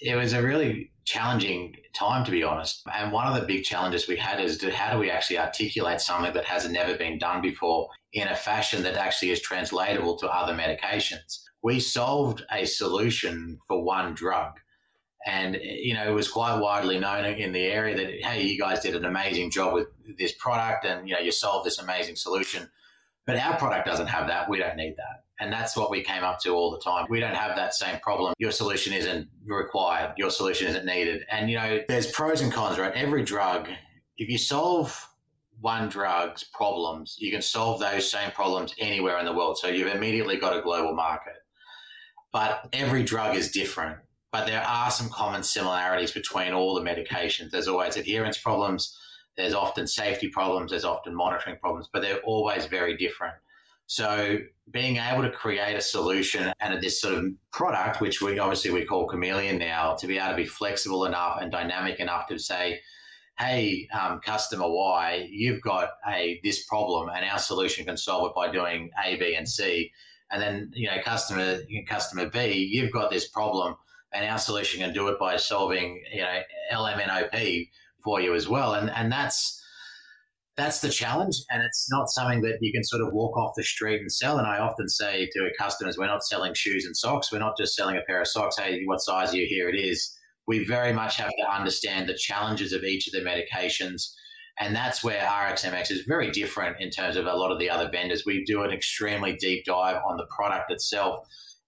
It 0.00 0.14
was 0.14 0.32
a 0.32 0.42
really 0.42 0.92
challenging 1.04 1.74
time, 1.94 2.24
to 2.24 2.30
be 2.30 2.42
honest. 2.42 2.82
And 2.92 3.12
one 3.12 3.26
of 3.26 3.40
the 3.40 3.46
big 3.46 3.64
challenges 3.64 4.06
we 4.06 4.16
had 4.16 4.40
is 4.40 4.62
how 4.62 4.92
do 4.92 4.98
we 4.98 5.10
actually 5.10 5.38
articulate 5.38 6.00
something 6.00 6.32
that 6.34 6.44
has 6.44 6.68
never 6.68 6.96
been 6.96 7.18
done 7.18 7.40
before 7.40 7.88
in 8.12 8.28
a 8.28 8.36
fashion 8.36 8.82
that 8.84 8.96
actually 8.96 9.30
is 9.30 9.40
translatable 9.40 10.16
to 10.18 10.28
other 10.28 10.54
medications? 10.54 11.40
We 11.62 11.80
solved 11.80 12.44
a 12.52 12.64
solution 12.64 13.58
for 13.66 13.82
one 13.82 14.14
drug 14.14 14.52
and, 15.26 15.58
you 15.62 15.94
know, 15.94 16.08
it 16.08 16.14
was 16.14 16.28
quite 16.28 16.58
widely 16.58 16.98
known 16.98 17.24
in 17.24 17.52
the 17.52 17.64
area 17.64 17.96
that, 17.96 18.22
hey, 18.22 18.42
you 18.42 18.58
guys 18.58 18.80
did 18.80 18.94
an 18.94 19.04
amazing 19.04 19.50
job 19.50 19.74
with 19.74 19.88
this 20.16 20.32
product 20.32 20.84
and, 20.84 21.08
you 21.08 21.14
know, 21.14 21.20
you 21.20 21.32
solved 21.32 21.66
this 21.66 21.78
amazing 21.78 22.16
solution. 22.16 22.70
But 23.26 23.36
our 23.36 23.58
product 23.58 23.86
doesn't 23.86 24.06
have 24.06 24.28
that. 24.28 24.48
We 24.48 24.58
don't 24.58 24.76
need 24.76 24.96
that. 24.96 25.24
And 25.40 25.52
that's 25.52 25.76
what 25.76 25.90
we 25.90 26.02
came 26.02 26.24
up 26.24 26.40
to 26.40 26.54
all 26.54 26.70
the 26.70 26.78
time. 26.78 27.06
We 27.10 27.20
don't 27.20 27.34
have 27.34 27.56
that 27.56 27.74
same 27.74 28.00
problem. 28.00 28.34
Your 28.38 28.50
solution 28.50 28.92
isn't 28.92 29.28
required. 29.44 30.14
Your 30.16 30.30
solution 30.30 30.68
isn't 30.68 30.86
needed. 30.86 31.24
And, 31.30 31.50
you 31.50 31.56
know, 31.56 31.80
there's 31.88 32.10
pros 32.10 32.40
and 32.40 32.52
cons, 32.52 32.78
right? 32.78 32.92
Every 32.94 33.22
drug, 33.22 33.68
if 34.16 34.28
you 34.28 34.38
solve 34.38 35.08
one 35.60 35.88
drug's 35.88 36.44
problems, 36.44 37.16
you 37.18 37.30
can 37.30 37.42
solve 37.42 37.80
those 37.80 38.10
same 38.10 38.30
problems 38.30 38.74
anywhere 38.78 39.18
in 39.18 39.26
the 39.26 39.32
world. 39.32 39.58
So 39.58 39.68
you've 39.68 39.94
immediately 39.94 40.36
got 40.36 40.56
a 40.56 40.62
global 40.62 40.94
market. 40.94 41.34
But 42.32 42.68
every 42.72 43.02
drug 43.02 43.36
is 43.36 43.50
different 43.50 43.98
but 44.30 44.46
there 44.46 44.62
are 44.62 44.90
some 44.90 45.08
common 45.08 45.42
similarities 45.42 46.12
between 46.12 46.52
all 46.52 46.74
the 46.74 46.82
medications. 46.82 47.50
There's 47.50 47.68
always 47.68 47.96
adherence 47.96 48.38
problems, 48.38 48.98
there's 49.36 49.54
often 49.54 49.86
safety 49.86 50.28
problems, 50.28 50.70
there's 50.70 50.84
often 50.84 51.14
monitoring 51.14 51.56
problems, 51.58 51.88
but 51.92 52.02
they're 52.02 52.20
always 52.20 52.66
very 52.66 52.96
different. 52.96 53.34
So 53.86 54.38
being 54.70 54.96
able 54.96 55.22
to 55.22 55.30
create 55.30 55.74
a 55.74 55.80
solution 55.80 56.52
and 56.60 56.82
this 56.82 57.00
sort 57.00 57.14
of 57.14 57.24
product, 57.52 58.02
which 58.02 58.20
we 58.20 58.38
obviously 58.38 58.70
we 58.70 58.84
call 58.84 59.06
Chameleon 59.06 59.58
now, 59.58 59.94
to 59.94 60.06
be 60.06 60.18
able 60.18 60.30
to 60.30 60.36
be 60.36 60.44
flexible 60.44 61.06
enough 61.06 61.38
and 61.40 61.50
dynamic 61.50 61.98
enough 61.98 62.26
to 62.28 62.38
say, 62.38 62.80
hey, 63.38 63.88
um, 63.98 64.20
customer 64.20 64.68
Y, 64.68 65.28
you've 65.30 65.62
got 65.62 65.90
a 66.06 66.38
this 66.42 66.64
problem, 66.66 67.08
and 67.08 67.24
our 67.24 67.38
solution 67.38 67.86
can 67.86 67.96
solve 67.96 68.26
it 68.28 68.34
by 68.34 68.50
doing 68.50 68.90
A, 69.02 69.16
B, 69.16 69.34
and 69.34 69.48
C. 69.48 69.90
And 70.30 70.42
then 70.42 70.70
you 70.74 70.90
know, 70.90 71.00
customer 71.02 71.60
customer 71.86 72.28
B, 72.28 72.68
you've 72.70 72.92
got 72.92 73.10
this 73.10 73.28
problem 73.28 73.76
and 74.12 74.24
our 74.24 74.38
solution 74.38 74.80
can 74.80 74.92
do 74.92 75.08
it 75.08 75.18
by 75.18 75.36
solving 75.36 76.02
you 76.12 76.22
know 76.22 76.40
LMNOP 76.72 77.68
for 78.04 78.20
you 78.20 78.34
as 78.34 78.48
well, 78.48 78.74
and 78.74 78.90
and 78.90 79.10
that's 79.12 79.58
that's 80.58 80.80
the 80.80 80.88
challenge, 80.88 81.36
and 81.50 81.62
it's 81.62 81.88
not 81.88 82.08
something 82.08 82.42
that 82.42 82.58
you 82.60 82.72
can 82.72 82.82
sort 82.82 83.00
of 83.00 83.12
walk 83.12 83.36
off 83.36 83.54
the 83.56 83.62
street 83.62 84.00
and 84.00 84.10
sell. 84.10 84.38
And 84.38 84.46
I 84.46 84.58
often 84.58 84.88
say 84.88 85.30
to 85.32 85.50
customers, 85.56 85.96
we're 85.96 86.06
not 86.06 86.24
selling 86.24 86.52
shoes 86.52 86.84
and 86.84 86.96
socks. 86.96 87.30
We're 87.30 87.38
not 87.38 87.56
just 87.56 87.76
selling 87.76 87.96
a 87.96 88.00
pair 88.00 88.20
of 88.20 88.26
socks. 88.26 88.58
Hey, 88.58 88.82
what 88.84 89.00
size 89.00 89.32
are 89.32 89.36
you? 89.36 89.46
Here 89.46 89.68
it 89.68 89.76
is. 89.76 90.12
We 90.48 90.64
very 90.64 90.92
much 90.92 91.16
have 91.16 91.30
to 91.30 91.54
understand 91.54 92.08
the 92.08 92.14
challenges 92.14 92.72
of 92.72 92.82
each 92.82 93.06
of 93.06 93.12
the 93.12 93.20
medications. 93.20 94.12
And 94.58 94.74
that's 94.74 95.04
where 95.04 95.20
RxMX 95.20 95.92
is 95.92 96.00
very 96.08 96.32
different 96.32 96.80
in 96.80 96.90
terms 96.90 97.14
of 97.14 97.26
a 97.26 97.36
lot 97.36 97.52
of 97.52 97.60
the 97.60 97.70
other 97.70 97.88
vendors. 97.88 98.24
We 98.26 98.44
do 98.44 98.64
an 98.64 98.72
extremely 98.72 99.36
deep 99.36 99.64
dive 99.64 100.02
on 100.04 100.16
the 100.16 100.26
product 100.34 100.72
itself 100.72 101.20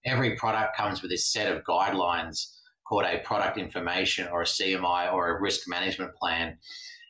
every 0.05 0.35
product 0.35 0.75
comes 0.75 1.01
with 1.01 1.11
a 1.11 1.17
set 1.17 1.51
of 1.51 1.63
guidelines 1.63 2.47
called 2.87 3.05
a 3.05 3.19
product 3.19 3.57
information 3.57 4.27
or 4.27 4.41
a 4.41 4.45
CMI 4.45 5.13
or 5.13 5.29
a 5.29 5.41
risk 5.41 5.67
management 5.67 6.15
plan. 6.15 6.57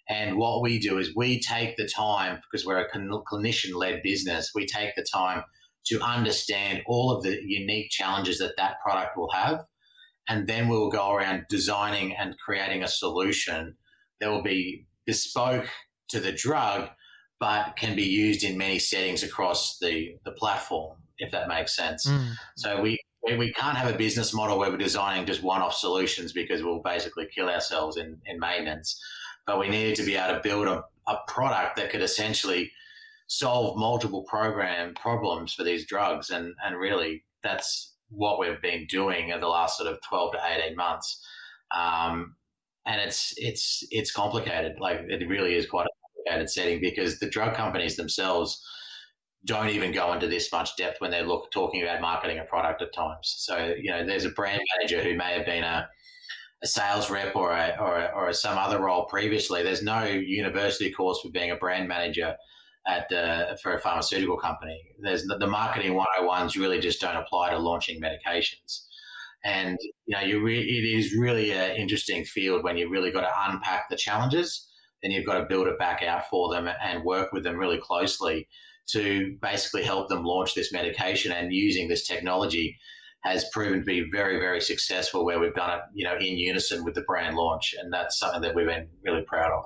And 0.09 0.37
what 0.37 0.61
we 0.61 0.77
do 0.77 0.97
is 0.97 1.15
we 1.15 1.39
take 1.39 1.77
the 1.77 1.87
time, 1.87 2.39
because 2.41 2.65
we're 2.65 2.79
a 2.79 2.89
clinician 2.89 3.73
led 3.75 4.03
business, 4.03 4.51
we 4.53 4.65
take 4.65 4.95
the 4.95 5.05
time 5.11 5.43
to 5.85 6.01
understand 6.01 6.83
all 6.85 7.11
of 7.11 7.23
the 7.23 7.39
unique 7.43 7.89
challenges 7.89 8.39
that 8.39 8.53
that 8.57 8.75
product 8.83 9.17
will 9.17 9.31
have. 9.31 9.65
And 10.29 10.47
then 10.47 10.67
we 10.67 10.77
will 10.77 10.91
go 10.91 11.11
around 11.11 11.45
designing 11.49 12.15
and 12.15 12.37
creating 12.37 12.83
a 12.83 12.87
solution 12.87 13.75
that 14.19 14.29
will 14.29 14.43
be 14.43 14.85
bespoke 15.05 15.67
to 16.09 16.19
the 16.19 16.31
drug, 16.31 16.89
but 17.39 17.75
can 17.75 17.95
be 17.95 18.03
used 18.03 18.43
in 18.43 18.57
many 18.57 18.77
settings 18.77 19.23
across 19.23 19.79
the, 19.79 20.15
the 20.25 20.31
platform 20.31 20.97
if 21.21 21.31
that 21.31 21.47
makes 21.47 21.75
sense. 21.75 22.05
Mm. 22.05 22.33
So 22.57 22.81
we 22.81 22.99
we 23.37 23.53
can't 23.53 23.77
have 23.77 23.93
a 23.93 23.97
business 23.97 24.33
model 24.33 24.57
where 24.57 24.71
we're 24.71 24.77
designing 24.77 25.27
just 25.27 25.43
one-off 25.43 25.75
solutions 25.75 26.33
because 26.33 26.63
we'll 26.63 26.81
basically 26.81 27.27
kill 27.33 27.49
ourselves 27.49 27.95
in, 27.95 28.19
in 28.25 28.39
maintenance. 28.39 28.99
But 29.45 29.59
we 29.59 29.69
needed 29.69 29.95
to 29.97 30.03
be 30.03 30.15
able 30.15 30.35
to 30.35 30.41
build 30.41 30.67
a, 30.67 30.83
a 31.07 31.19
product 31.27 31.75
that 31.75 31.91
could 31.91 32.01
essentially 32.01 32.71
solve 33.27 33.77
multiple 33.77 34.23
program 34.23 34.95
problems 34.95 35.53
for 35.53 35.63
these 35.63 35.85
drugs. 35.85 36.31
And, 36.31 36.55
and 36.65 36.75
really 36.77 37.23
that's 37.43 37.93
what 38.09 38.39
we've 38.39 38.61
been 38.61 38.87
doing 38.87 39.29
in 39.29 39.39
the 39.39 39.47
last 39.47 39.77
sort 39.77 39.91
of 39.91 40.01
12 40.01 40.33
to 40.33 40.39
18 40.65 40.75
months. 40.75 41.23
Um, 41.75 42.35
and 42.87 42.99
it's, 42.99 43.35
it's, 43.37 43.85
it's 43.91 44.11
complicated. 44.11 44.79
Like 44.79 45.01
it 45.07 45.27
really 45.29 45.53
is 45.53 45.67
quite 45.67 45.85
a 45.85 45.89
complicated 46.17 46.49
setting 46.49 46.81
because 46.81 47.19
the 47.19 47.29
drug 47.29 47.53
companies 47.53 47.97
themselves– 47.97 48.65
don't 49.45 49.69
even 49.69 49.91
go 49.91 50.13
into 50.13 50.27
this 50.27 50.51
much 50.51 50.75
depth 50.77 51.01
when 51.01 51.11
they're 51.11 51.25
look, 51.25 51.51
talking 51.51 51.81
about 51.81 52.01
marketing 52.01 52.39
a 52.39 52.43
product 52.43 52.81
at 52.81 52.93
times. 52.93 53.35
So, 53.39 53.73
you 53.77 53.91
know, 53.91 54.05
there's 54.05 54.25
a 54.25 54.29
brand 54.29 54.61
manager 54.77 55.01
who 55.01 55.17
may 55.17 55.33
have 55.33 55.45
been 55.45 55.63
a, 55.63 55.87
a 56.63 56.67
sales 56.67 57.09
rep 57.09 57.35
or 57.35 57.51
a, 57.51 57.75
or, 57.79 57.97
a, 57.97 58.11
or 58.15 58.33
some 58.33 58.57
other 58.57 58.79
role 58.79 59.05
previously. 59.05 59.63
There's 59.63 59.81
no 59.81 60.03
university 60.03 60.91
course 60.91 61.19
for 61.21 61.29
being 61.29 61.49
a 61.51 61.55
brand 61.55 61.87
manager 61.87 62.35
at 62.87 63.11
uh, 63.11 63.55
for 63.61 63.73
a 63.73 63.79
pharmaceutical 63.79 64.37
company. 64.37 64.79
There's 64.99 65.23
the, 65.23 65.37
the 65.37 65.47
marketing 65.47 65.93
101s 65.93 66.55
really 66.55 66.79
just 66.79 67.01
don't 67.01 67.15
apply 67.15 67.51
to 67.51 67.57
launching 67.57 68.01
medications. 68.01 68.85
And 69.43 69.77
you 70.05 70.15
know, 70.15 70.21
you 70.21 70.43
re- 70.43 70.59
it 70.59 70.97
is 70.97 71.15
really 71.15 71.51
an 71.51 71.75
interesting 71.75 72.25
field 72.25 72.63
when 72.63 72.77
you 72.77 72.89
really 72.89 73.11
got 73.11 73.21
to 73.21 73.51
unpack 73.51 73.89
the 73.89 73.97
challenges. 73.97 74.67
Then 75.01 75.11
you've 75.11 75.25
got 75.25 75.39
to 75.39 75.45
build 75.45 75.67
it 75.67 75.79
back 75.79 76.03
out 76.03 76.27
for 76.29 76.53
them 76.53 76.69
and 76.83 77.03
work 77.03 77.33
with 77.33 77.43
them 77.43 77.57
really 77.57 77.79
closely 77.79 78.47
to 78.91 79.37
basically 79.41 79.83
help 79.83 80.09
them 80.09 80.23
launch 80.23 80.53
this 80.53 80.71
medication 80.71 81.31
and 81.31 81.53
using 81.53 81.87
this 81.87 82.07
technology 82.07 82.77
has 83.23 83.45
proven 83.51 83.79
to 83.79 83.85
be 83.85 84.09
very, 84.11 84.39
very 84.39 84.59
successful 84.59 85.23
where 85.23 85.39
we've 85.39 85.53
done 85.53 85.77
it, 85.77 85.81
you 85.93 86.03
know, 86.03 86.15
in 86.15 86.37
unison 86.37 86.83
with 86.83 86.95
the 86.95 87.01
brand 87.01 87.35
launch. 87.35 87.75
And 87.79 87.93
that's 87.93 88.17
something 88.17 88.41
that 88.41 88.55
we've 88.55 88.65
been 88.65 88.87
really 89.03 89.21
proud 89.21 89.51
of 89.51 89.65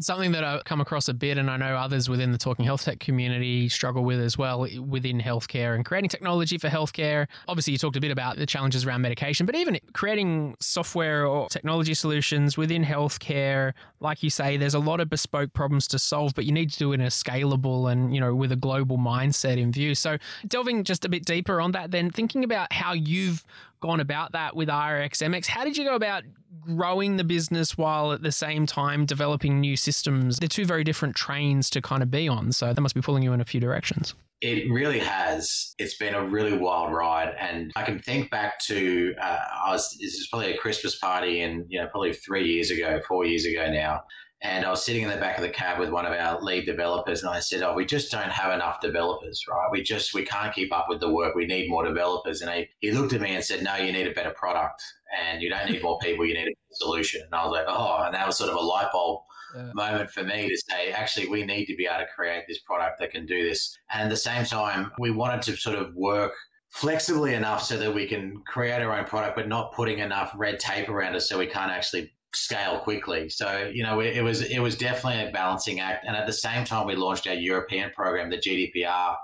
something 0.00 0.32
that 0.32 0.44
I've 0.44 0.64
come 0.64 0.80
across 0.80 1.08
a 1.08 1.14
bit, 1.14 1.38
and 1.38 1.50
I 1.50 1.56
know 1.56 1.76
others 1.76 2.08
within 2.08 2.32
the 2.32 2.38
Talking 2.38 2.64
Health 2.64 2.84
Tech 2.84 3.00
community 3.00 3.68
struggle 3.68 4.04
with 4.04 4.20
as 4.20 4.36
well 4.36 4.60
within 4.60 5.20
healthcare 5.20 5.74
and 5.74 5.84
creating 5.84 6.10
technology 6.10 6.58
for 6.58 6.68
healthcare. 6.68 7.26
Obviously, 7.48 7.72
you 7.72 7.78
talked 7.78 7.96
a 7.96 8.00
bit 8.00 8.10
about 8.10 8.36
the 8.36 8.46
challenges 8.46 8.84
around 8.84 9.02
medication, 9.02 9.46
but 9.46 9.54
even 9.54 9.78
creating 9.92 10.56
software 10.60 11.26
or 11.26 11.48
technology 11.48 11.94
solutions 11.94 12.56
within 12.56 12.84
healthcare, 12.84 13.72
like 14.00 14.22
you 14.22 14.30
say, 14.30 14.56
there's 14.56 14.74
a 14.74 14.78
lot 14.78 15.00
of 15.00 15.08
bespoke 15.08 15.52
problems 15.52 15.86
to 15.88 15.98
solve, 15.98 16.34
but 16.34 16.44
you 16.44 16.52
need 16.52 16.70
to 16.70 16.78
do 16.78 16.92
it 16.92 16.96
in 16.96 17.00
a 17.02 17.06
scalable 17.06 17.90
and, 17.90 18.14
you 18.14 18.20
know, 18.20 18.34
with 18.34 18.52
a 18.52 18.56
global 18.56 18.98
mindset 18.98 19.58
in 19.58 19.72
view. 19.72 19.94
So, 19.94 20.18
delving 20.46 20.84
just 20.84 21.04
a 21.04 21.08
bit 21.08 21.24
deeper 21.24 21.60
on 21.60 21.72
that, 21.72 21.90
then 21.90 22.10
thinking 22.10 22.44
about 22.44 22.72
how 22.72 22.92
you've 22.92 23.44
gone 23.80 24.00
about 24.00 24.32
that 24.32 24.54
with 24.54 24.68
RxMX. 24.68 25.46
How 25.46 25.64
did 25.64 25.76
you 25.76 25.84
go 25.84 25.94
about 25.94 26.22
growing 26.60 27.16
the 27.16 27.24
business 27.24 27.76
while 27.76 28.12
at 28.12 28.22
the 28.22 28.32
same 28.32 28.66
time 28.66 29.06
developing 29.06 29.60
new 29.60 29.76
systems? 29.76 30.38
They're 30.38 30.48
two 30.48 30.66
very 30.66 30.84
different 30.84 31.16
trains 31.16 31.70
to 31.70 31.82
kind 31.82 32.02
of 32.02 32.10
be 32.10 32.28
on. 32.28 32.52
So 32.52 32.72
that 32.72 32.80
must 32.80 32.94
be 32.94 33.00
pulling 33.00 33.22
you 33.22 33.32
in 33.32 33.40
a 33.40 33.44
few 33.44 33.60
directions. 33.60 34.14
It 34.40 34.70
really 34.70 35.00
has. 35.00 35.74
It's 35.78 35.96
been 35.96 36.14
a 36.14 36.24
really 36.26 36.56
wild 36.56 36.94
ride, 36.94 37.34
and 37.38 37.70
I 37.76 37.82
can 37.82 37.98
think 37.98 38.30
back 38.30 38.58
to 38.60 39.14
uh, 39.20 39.38
I 39.66 39.72
was 39.72 39.94
this 40.00 40.14
is 40.14 40.28
probably 40.28 40.54
a 40.54 40.56
Christmas 40.56 40.96
party, 40.96 41.42
and 41.42 41.66
you 41.68 41.78
know 41.78 41.88
probably 41.88 42.14
three 42.14 42.50
years 42.50 42.70
ago, 42.70 43.02
four 43.06 43.26
years 43.26 43.44
ago 43.44 43.70
now, 43.70 44.00
and 44.42 44.64
I 44.64 44.70
was 44.70 44.84
sitting 44.84 45.02
in 45.02 45.10
the 45.10 45.16
back 45.16 45.36
of 45.36 45.42
the 45.42 45.50
cab 45.50 45.78
with 45.78 45.90
one 45.90 46.06
of 46.06 46.12
our 46.12 46.40
lead 46.40 46.64
developers, 46.64 47.22
and 47.22 47.30
I 47.30 47.40
said, 47.40 47.62
"Oh, 47.62 47.74
we 47.74 47.84
just 47.84 48.10
don't 48.10 48.30
have 48.30 48.52
enough 48.52 48.80
developers, 48.80 49.44
right? 49.48 49.68
We 49.70 49.82
just 49.82 50.14
we 50.14 50.24
can't 50.24 50.54
keep 50.54 50.72
up 50.72 50.86
with 50.88 51.00
the 51.00 51.12
work. 51.12 51.34
We 51.34 51.46
need 51.46 51.68
more 51.68 51.84
developers." 51.84 52.40
And 52.40 52.50
he, 52.50 52.68
he 52.80 52.90
looked 52.90 53.12
at 53.12 53.20
me 53.20 53.34
and 53.34 53.44
said, 53.44 53.62
"No, 53.62 53.76
you 53.76 53.92
need 53.92 54.06
a 54.06 54.12
better 54.12 54.30
product, 54.30 54.82
and 55.18 55.42
you 55.42 55.50
don't 55.50 55.70
need 55.70 55.82
more 55.82 55.98
people. 55.98 56.24
You 56.24 56.34
need 56.34 56.48
a 56.48 56.74
solution." 56.74 57.22
And 57.22 57.34
I 57.34 57.44
was 57.44 57.52
like, 57.52 57.66
"Oh," 57.68 58.02
and 58.04 58.14
that 58.14 58.26
was 58.26 58.38
sort 58.38 58.50
of 58.50 58.56
a 58.56 58.60
light 58.60 58.90
bulb 58.92 59.20
yeah. 59.54 59.70
moment 59.74 60.10
for 60.10 60.22
me 60.22 60.48
to 60.48 60.56
say, 60.56 60.92
actually, 60.92 61.28
we 61.28 61.44
need 61.44 61.66
to 61.66 61.76
be 61.76 61.86
able 61.86 61.98
to 61.98 62.06
create 62.14 62.44
this 62.48 62.60
product 62.60 62.98
that 63.00 63.10
can 63.10 63.26
do 63.26 63.48
this. 63.48 63.76
And 63.92 64.04
at 64.04 64.10
the 64.10 64.16
same 64.16 64.44
time, 64.44 64.92
we 64.98 65.10
wanted 65.10 65.42
to 65.42 65.56
sort 65.56 65.76
of 65.76 65.94
work 65.94 66.32
flexibly 66.70 67.34
enough 67.34 67.62
so 67.62 67.76
that 67.76 67.94
we 67.94 68.06
can 68.06 68.42
create 68.46 68.80
our 68.80 68.96
own 68.96 69.04
product, 69.04 69.36
but 69.36 69.48
not 69.48 69.72
putting 69.72 69.98
enough 69.98 70.32
red 70.36 70.60
tape 70.60 70.88
around 70.88 71.16
us 71.16 71.28
so 71.28 71.38
we 71.38 71.46
can't 71.46 71.72
actually 71.72 72.12
scale 72.34 72.78
quickly. 72.78 73.28
So 73.28 73.70
you 73.72 73.82
know, 73.82 74.00
it, 74.00 74.22
was 74.22 74.42
it 74.42 74.60
was 74.60 74.76
definitely 74.76 75.28
a 75.28 75.32
balancing 75.32 75.80
act. 75.80 76.04
And 76.06 76.16
at 76.16 76.26
the 76.26 76.32
same 76.32 76.64
time, 76.64 76.86
we 76.86 76.96
launched 76.96 77.26
our 77.26 77.34
European 77.34 77.90
program, 77.90 78.30
the 78.30 78.38
GDPR, 78.38 79.16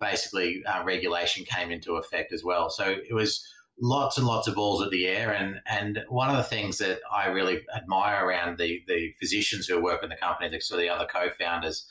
basically 0.00 0.62
uh, 0.66 0.84
regulation 0.84 1.44
came 1.44 1.70
into 1.70 1.96
effect 1.96 2.32
as 2.32 2.44
well. 2.44 2.70
So 2.70 2.96
it 3.08 3.14
was 3.14 3.46
lots 3.80 4.18
and 4.18 4.26
lots 4.26 4.48
of 4.48 4.54
balls 4.54 4.82
at 4.82 4.90
the 4.90 5.06
air. 5.06 5.32
And 5.32 5.60
and 5.66 6.00
one 6.08 6.30
of 6.30 6.36
the 6.36 6.42
things 6.42 6.78
that 6.78 7.00
I 7.14 7.26
really 7.26 7.62
admire 7.74 8.24
around 8.24 8.58
the 8.58 8.82
the 8.86 9.12
physicians 9.20 9.66
who 9.66 9.82
work 9.82 10.02
in 10.02 10.10
the 10.10 10.16
company, 10.16 10.50
the, 10.50 10.60
so 10.60 10.76
the 10.76 10.88
other 10.88 11.06
co-founders, 11.06 11.86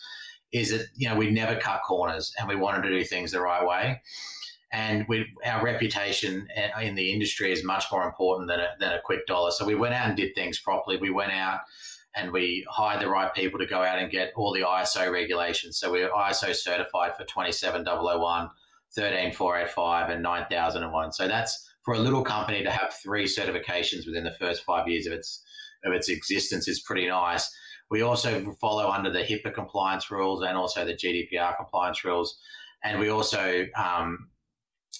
is 0.51 0.71
that 0.71 0.87
you 0.95 1.09
know 1.09 1.15
we 1.15 1.31
never 1.31 1.59
cut 1.59 1.81
corners 1.87 2.33
and 2.39 2.47
we 2.47 2.55
wanted 2.55 2.83
to 2.83 2.89
do 2.89 3.03
things 3.03 3.31
the 3.31 3.41
right 3.41 3.65
way 3.65 4.01
and 4.71 5.05
we, 5.07 5.33
our 5.45 5.63
reputation 5.63 6.47
in 6.81 6.95
the 6.95 7.11
industry 7.11 7.51
is 7.51 7.63
much 7.63 7.85
more 7.91 8.05
important 8.05 8.49
than 8.49 8.59
a, 8.59 8.69
than 8.79 8.93
a 8.93 9.01
quick 9.01 9.25
dollar. 9.27 9.51
So 9.51 9.65
we 9.65 9.75
went 9.75 9.93
out 9.93 10.07
and 10.07 10.15
did 10.15 10.33
things 10.33 10.59
properly. 10.59 10.97
We 10.97 11.09
went 11.09 11.33
out 11.33 11.59
and 12.15 12.31
we 12.31 12.65
hired 12.69 13.01
the 13.01 13.09
right 13.09 13.33
people 13.33 13.59
to 13.59 13.65
go 13.65 13.81
out 13.81 13.99
and 13.99 14.09
get 14.11 14.31
all 14.35 14.53
the 14.53 14.61
ISO 14.61 15.11
regulations. 15.11 15.77
So 15.77 15.91
we're 15.91 16.09
ISO 16.09 16.55
certified 16.55 17.17
for 17.17 17.25
27001, 17.25 18.49
13485, 18.93 20.09
and 20.09 20.23
9001. 20.23 21.11
So 21.13 21.27
that's 21.27 21.69
for 21.83 21.93
a 21.93 21.99
little 21.99 22.23
company 22.23 22.63
to 22.63 22.71
have 22.71 22.93
three 22.93 23.25
certifications 23.25 24.05
within 24.05 24.23
the 24.23 24.35
first 24.39 24.63
five 24.63 24.87
years 24.87 25.05
of 25.05 25.13
its 25.13 25.43
of 25.83 25.93
its 25.93 26.09
existence 26.09 26.67
is 26.67 26.79
pretty 26.79 27.07
nice. 27.07 27.51
We 27.89 28.03
also 28.03 28.55
follow 28.61 28.89
under 28.89 29.11
the 29.11 29.23
HIPAA 29.23 29.53
compliance 29.53 30.11
rules 30.11 30.43
and 30.43 30.55
also 30.55 30.85
the 30.85 30.93
GDPR 30.93 31.57
compliance 31.57 32.05
rules. 32.05 32.37
And 32.83 32.99
we 32.99 33.09
also 33.09 33.65
um, 33.75 34.29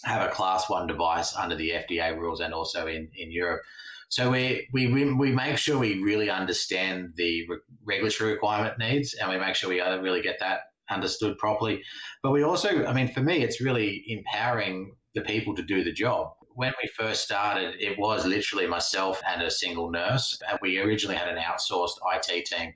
have 0.04 0.28
a 0.28 0.32
class 0.32 0.70
one 0.70 0.88
device 0.88 1.36
under 1.36 1.56
the 1.56 1.72
FDA 1.72 2.18
rules 2.18 2.40
and 2.40 2.54
also 2.54 2.88
in, 2.88 3.10
in 3.16 3.32
Europe. 3.32 3.62
So 4.10 4.32
we, 4.32 4.68
we, 4.74 4.88
we 5.14 5.32
make 5.32 5.58
sure 5.58 5.78
we 5.78 6.02
really 6.04 6.30
understand 6.30 7.14
the 7.16 7.48
re- 7.48 7.58
regulatory 7.86 8.34
requirement 8.34 8.78
needs 8.78 9.14
and 9.14 9.30
we 9.30 9.38
make 9.38 9.56
sure 9.56 9.70
we 9.70 9.80
really 9.80 10.22
get 10.22 10.40
that 10.40 10.62
understood 10.90 11.38
properly. 11.38 11.82
But 12.22 12.32
we 12.32 12.44
also, 12.44 12.86
I 12.86 12.94
mean, 12.94 13.08
for 13.14 13.22
me, 13.22 13.42
it's 13.44 13.62
really 13.62 14.04
empowering 14.08 14.96
the 15.16 15.22
people 15.22 15.56
to 15.56 15.64
do 15.64 15.84
the 15.84 15.94
job. 15.94 16.34
When 16.54 16.74
we 16.82 16.90
first 16.90 17.24
started, 17.24 17.76
it 17.80 17.98
was 17.98 18.26
literally 18.26 18.68
myself 18.68 19.22
and 19.28 19.42
a 19.42 19.50
single 19.50 19.90
nurse. 19.90 20.38
And 20.50 20.60
we 20.62 20.80
originally 20.80 21.16
had 21.16 21.30
an 21.30 21.38
outsourced 21.38 21.96
IT 22.14 22.46
team. 22.46 22.74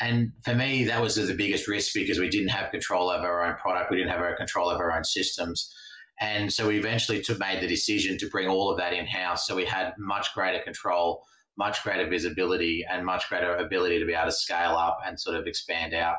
And 0.00 0.32
for 0.44 0.54
me, 0.54 0.84
that 0.84 1.02
was 1.02 1.16
the 1.16 1.34
biggest 1.34 1.68
risk 1.68 1.92
because 1.92 2.18
we 2.18 2.30
didn't 2.30 2.48
have 2.48 2.70
control 2.70 3.10
over 3.10 3.26
our 3.26 3.44
own 3.44 3.56
product. 3.56 3.90
We 3.90 3.98
didn't 3.98 4.12
have 4.12 4.20
our 4.20 4.36
control 4.36 4.70
over 4.70 4.90
our 4.90 4.96
own 4.96 5.04
systems. 5.04 5.74
And 6.20 6.52
so 6.52 6.68
we 6.68 6.78
eventually 6.78 7.22
took, 7.22 7.38
made 7.38 7.62
the 7.62 7.66
decision 7.66 8.18
to 8.18 8.28
bring 8.28 8.46
all 8.46 8.70
of 8.70 8.78
that 8.78 8.92
in 8.92 9.06
house. 9.06 9.46
So 9.46 9.56
we 9.56 9.64
had 9.64 9.94
much 9.98 10.34
greater 10.34 10.62
control, 10.62 11.22
much 11.56 11.82
greater 11.82 12.08
visibility, 12.08 12.84
and 12.88 13.06
much 13.06 13.28
greater 13.28 13.56
ability 13.56 13.98
to 13.98 14.04
be 14.04 14.12
able 14.12 14.26
to 14.26 14.32
scale 14.32 14.72
up 14.72 14.98
and 15.06 15.18
sort 15.18 15.36
of 15.36 15.46
expand 15.46 15.94
out. 15.94 16.16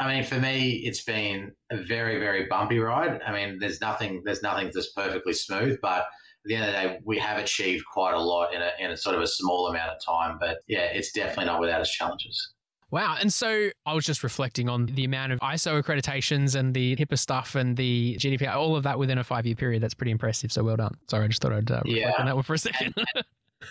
I 0.00 0.12
mean, 0.12 0.24
for 0.24 0.38
me, 0.38 0.82
it's 0.84 1.02
been 1.02 1.52
a 1.70 1.76
very, 1.76 2.18
very 2.18 2.46
bumpy 2.46 2.78
ride. 2.78 3.20
I 3.26 3.32
mean, 3.32 3.58
there's 3.58 3.80
nothing, 3.80 4.22
there's 4.24 4.42
nothing 4.42 4.70
that's 4.72 4.92
perfectly 4.92 5.32
smooth, 5.32 5.78
but 5.80 6.00
at 6.00 6.06
the 6.44 6.56
end 6.56 6.64
of 6.64 6.72
the 6.72 6.78
day, 6.78 7.00
we 7.04 7.18
have 7.18 7.38
achieved 7.38 7.84
quite 7.92 8.14
a 8.14 8.20
lot 8.20 8.52
in 8.52 8.60
a, 8.60 8.70
in 8.78 8.90
a 8.90 8.96
sort 8.96 9.16
of 9.16 9.22
a 9.22 9.26
small 9.26 9.68
amount 9.68 9.90
of 9.90 10.04
time. 10.04 10.36
But 10.40 10.58
yeah, 10.68 10.86
it's 10.92 11.12
definitely 11.12 11.46
not 11.46 11.60
without 11.60 11.80
its 11.80 11.92
challenges. 11.92 12.53
Wow. 12.94 13.16
And 13.20 13.32
so 13.32 13.70
I 13.86 13.92
was 13.92 14.06
just 14.06 14.22
reflecting 14.22 14.68
on 14.68 14.86
the 14.86 15.04
amount 15.04 15.32
of 15.32 15.40
ISO 15.40 15.82
accreditations 15.82 16.54
and 16.54 16.72
the 16.72 16.94
HIPAA 16.94 17.18
stuff 17.18 17.56
and 17.56 17.76
the 17.76 18.16
GDPR, 18.20 18.54
all 18.54 18.76
of 18.76 18.84
that 18.84 19.00
within 19.00 19.18
a 19.18 19.24
five 19.24 19.46
year 19.46 19.56
period. 19.56 19.82
That's 19.82 19.94
pretty 19.94 20.12
impressive. 20.12 20.52
So 20.52 20.62
well 20.62 20.76
done. 20.76 20.94
Sorry, 21.10 21.24
I 21.24 21.26
just 21.26 21.42
thought 21.42 21.52
I'd 21.52 21.68
uh, 21.68 21.82
reflect 21.84 21.88
yeah. 21.88 22.12
on 22.20 22.26
that 22.26 22.36
one 22.36 22.44
for 22.44 22.54
a 22.54 22.58
second. 22.58 22.94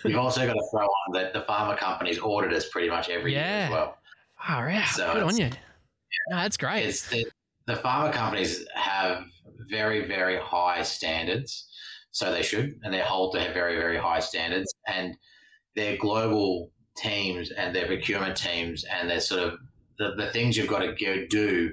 You've 0.04 0.18
also 0.18 0.46
got 0.46 0.52
to 0.52 0.68
throw 0.70 0.84
on 0.84 1.12
that 1.14 1.32
the 1.32 1.40
pharma 1.40 1.78
companies 1.78 2.18
audit 2.18 2.52
us 2.52 2.68
pretty 2.68 2.90
much 2.90 3.08
every 3.08 3.32
yeah. 3.32 3.60
year 3.60 3.64
as 3.64 3.70
well. 3.70 3.96
All 4.46 4.62
right. 4.62 4.86
So 4.88 5.14
Good 5.14 5.22
on 5.22 5.36
you. 5.38 5.44
Yeah. 5.44 5.52
No, 6.28 6.36
that's 6.36 6.58
great. 6.58 6.92
The, 7.10 7.24
the 7.66 7.76
pharma 7.76 8.12
companies 8.12 8.66
have 8.74 9.24
very, 9.70 10.06
very 10.06 10.36
high 10.36 10.82
standards. 10.82 11.66
So 12.10 12.30
they 12.30 12.42
should, 12.42 12.78
and 12.82 12.92
they 12.92 13.00
hold 13.00 13.32
to 13.36 13.40
have 13.40 13.54
very, 13.54 13.76
very 13.76 13.96
high 13.96 14.20
standards. 14.20 14.74
And 14.86 15.16
their 15.76 15.96
global 15.96 16.70
teams 16.96 17.50
and 17.50 17.74
their 17.74 17.86
procurement 17.86 18.36
teams 18.36 18.84
and 18.84 19.10
their 19.10 19.20
sort 19.20 19.42
of 19.42 19.58
the, 19.98 20.14
the 20.16 20.26
things 20.26 20.56
you've 20.56 20.68
got 20.68 20.80
to 20.80 20.92
go 20.92 21.26
do 21.28 21.72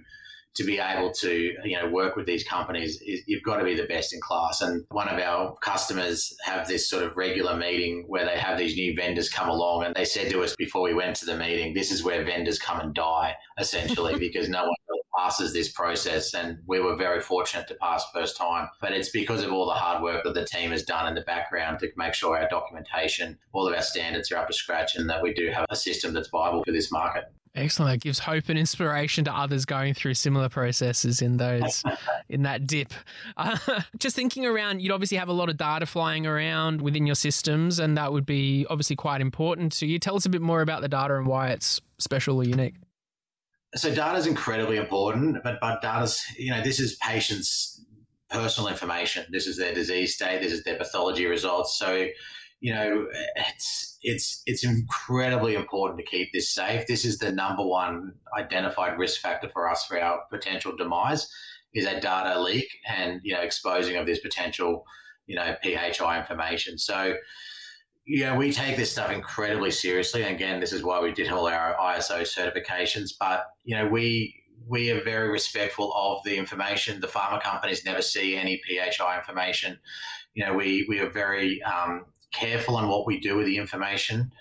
to 0.54 0.64
be 0.66 0.80
able 0.80 1.12
to 1.12 1.56
you 1.64 1.80
know 1.80 1.90
work 1.90 2.16
with 2.16 2.26
these 2.26 2.44
companies 2.44 3.02
is 3.02 3.22
you've 3.26 3.44
got 3.44 3.58
to 3.58 3.64
be 3.64 3.76
the 3.76 3.86
best 3.86 4.14
in 4.14 4.20
class. 4.20 4.62
And 4.62 4.86
one 4.90 5.08
of 5.08 5.18
our 5.20 5.56
customers 5.62 6.36
have 6.44 6.68
this 6.68 6.90
sort 6.90 7.04
of 7.04 7.16
regular 7.16 7.56
meeting 7.56 8.04
where 8.08 8.26
they 8.26 8.38
have 8.38 8.58
these 8.58 8.76
new 8.76 8.94
vendors 8.96 9.30
come 9.30 9.48
along 9.48 9.86
and 9.86 9.96
they 9.96 10.06
said 10.06 10.30
to 10.32 10.44
us 10.44 10.56
before 10.58 10.82
we 10.82 10.94
went 10.94 11.16
to 11.18 11.26
the 11.26 11.38
meeting 11.38 11.74
this 11.74 11.92
is 11.92 12.04
where 12.04 12.24
vendors 12.26 12.60
come 12.60 12.80
and 12.80 12.94
die 12.94 13.36
essentially 13.58 14.18
because 14.20 14.50
no 14.50 14.64
one 14.64 14.76
really 15.22 15.32
passes 15.32 15.54
this 15.54 15.72
process 15.72 16.34
and 16.34 16.60
we 16.66 16.80
were 16.80 16.96
very 16.96 17.22
fortunate 17.22 17.68
to 17.68 17.76
pass 17.76 18.04
first 18.14 18.38
time 18.38 18.68
but 18.80 18.92
it's 18.92 19.10
because 19.10 19.44
of 19.44 19.52
all 19.52 19.66
the 19.66 19.74
hard 19.74 20.02
work 20.02 20.24
that 20.24 20.34
the 20.34 20.46
team 20.46 20.72
has 20.72 20.84
done 20.84 21.08
in 21.08 21.16
the 21.16 21.22
background 21.22 21.80
to 21.80 21.88
make 21.96 22.14
sure 22.14 22.38
our 22.38 22.48
documentation 22.50 23.38
all 23.54 23.68
of 23.68 23.74
our 23.74 23.82
standards 23.82 24.32
are 24.32 24.38
up 24.38 24.48
to 24.48 24.54
scratch 24.54 24.96
and 24.96 25.10
that 25.10 25.22
we 25.22 25.34
do 25.34 25.50
have 25.50 25.66
a 25.70 25.76
system 25.76 26.14
that's 26.14 26.30
viable 26.30 26.64
for 26.64 26.72
this 26.72 26.92
market 26.92 27.26
Excellent. 27.54 27.92
That 27.92 28.02
gives 28.02 28.18
hope 28.18 28.48
and 28.48 28.58
inspiration 28.58 29.26
to 29.26 29.32
others 29.34 29.66
going 29.66 29.94
through 29.94 30.14
similar 30.14 30.48
processes 30.48 31.22
in 31.22 31.36
those 31.36 31.84
in 32.30 32.44
that 32.44 32.66
dip. 32.66 32.94
Uh, 33.36 33.58
just 34.00 34.16
thinking 34.16 34.46
around, 34.46 34.82
you'd 34.82 34.94
obviously 34.94 35.18
have 35.18 35.28
a 35.28 35.34
lot 35.34 35.50
of 35.50 35.58
data 35.58 35.86
flying 35.86 36.26
around 36.26 36.82
within 36.82 37.06
your 37.06 37.16
systems, 37.16 37.78
and 37.78 37.98
that 37.98 38.14
would 38.14 38.26
be 38.26 38.66
obviously 38.70 38.96
quite 38.96 39.20
important 39.20 39.74
to 39.74 39.86
you. 39.86 40.00
Tell 40.00 40.16
us 40.16 40.26
a 40.26 40.30
bit 40.30 40.42
more 40.42 40.62
about 40.62 40.82
the 40.82 40.88
data 40.88 41.18
and 41.18 41.28
why 41.28 41.50
it's 41.50 41.82
special 41.98 42.38
or 42.38 42.46
unique. 42.46 42.76
So 43.76 43.94
data 43.94 44.18
is 44.18 44.28
incredibly 44.28 44.78
important, 44.78 45.38
but 45.44 45.60
but 45.62 45.82
data's 45.82 46.24
you 46.38 46.52
know 46.52 46.62
this 46.62 46.80
is 46.80 46.96
patients' 46.96 47.84
personal 48.30 48.70
information. 48.70 49.26
This 49.32 49.48
is 49.48 49.58
their 49.58 49.74
disease 49.74 50.16
state. 50.16 50.42
This 50.42 50.52
is 50.52 50.64
their 50.64 50.78
pathology 50.78 51.26
results. 51.26 51.78
So 51.78 52.08
you 52.60 52.74
know 52.74 53.08
it's 53.36 53.98
it's 54.02 54.44
it's 54.46 54.64
incredibly 54.64 55.56
important 55.56 56.00
to 56.00 56.06
keep 56.06 56.34
this 56.34 56.50
safe. 56.50 56.88
This 56.88 57.06
is 57.06 57.18
the 57.18 57.32
number 57.32 57.66
one 57.66 58.14
identified 58.38 58.98
risk 58.98 59.22
factor 59.22 59.50
for 59.50 59.70
us 59.70 59.86
for 59.86 60.00
our 60.00 60.22
potential 60.30 60.76
demise 60.76 61.32
is 61.74 61.86
a 61.86 62.00
data 62.00 62.40
leak 62.40 62.68
and 62.88 63.22
you 63.24 63.34
know 63.34 63.42
exposing 63.42 63.96
of 63.96 64.06
this 64.06 64.20
potential 64.20 64.86
you 65.28 65.36
know 65.36 65.56
PHI 65.64 66.20
information. 66.20 66.78
So 66.78 67.16
know 68.08 68.36
we 68.36 68.52
take 68.52 68.78
this 68.78 68.92
stuff 68.92 69.12
incredibly 69.12 69.72
seriously. 69.72 70.24
And 70.24 70.36
again, 70.36 70.60
this 70.60 70.74
is 70.74 70.84
why 70.84 71.00
we 71.02 71.12
did 71.12 71.30
all 71.30 71.48
our 71.48 71.76
ISO 71.76 72.22
certifications. 72.22 73.12
But 73.20 73.46
you 73.64 73.76
know 73.76 73.88
we 73.88 74.42
we 74.68 74.92
are 74.92 75.04
very 75.04 75.30
respectful 75.30 75.94
of 75.96 76.24
the 76.24 76.38
information. 76.38 77.02
The 77.02 77.08
pharma 77.08 77.42
companies 77.42 77.86
never 77.86 78.02
see 78.02 78.38
any 78.38 78.62
PHI 78.68 79.18
information. 79.18 79.80
You 80.34 80.46
know, 80.46 80.54
we, 80.54 80.86
we 80.88 81.00
are 81.00 81.10
very 81.10 81.62
um, 81.64 82.06
careful 82.32 82.78
on 82.78 82.88
what 82.88 83.06
we 83.06 83.20
do 83.20 83.36
with 83.36 83.48
the 83.48 83.58
information. 83.58 84.32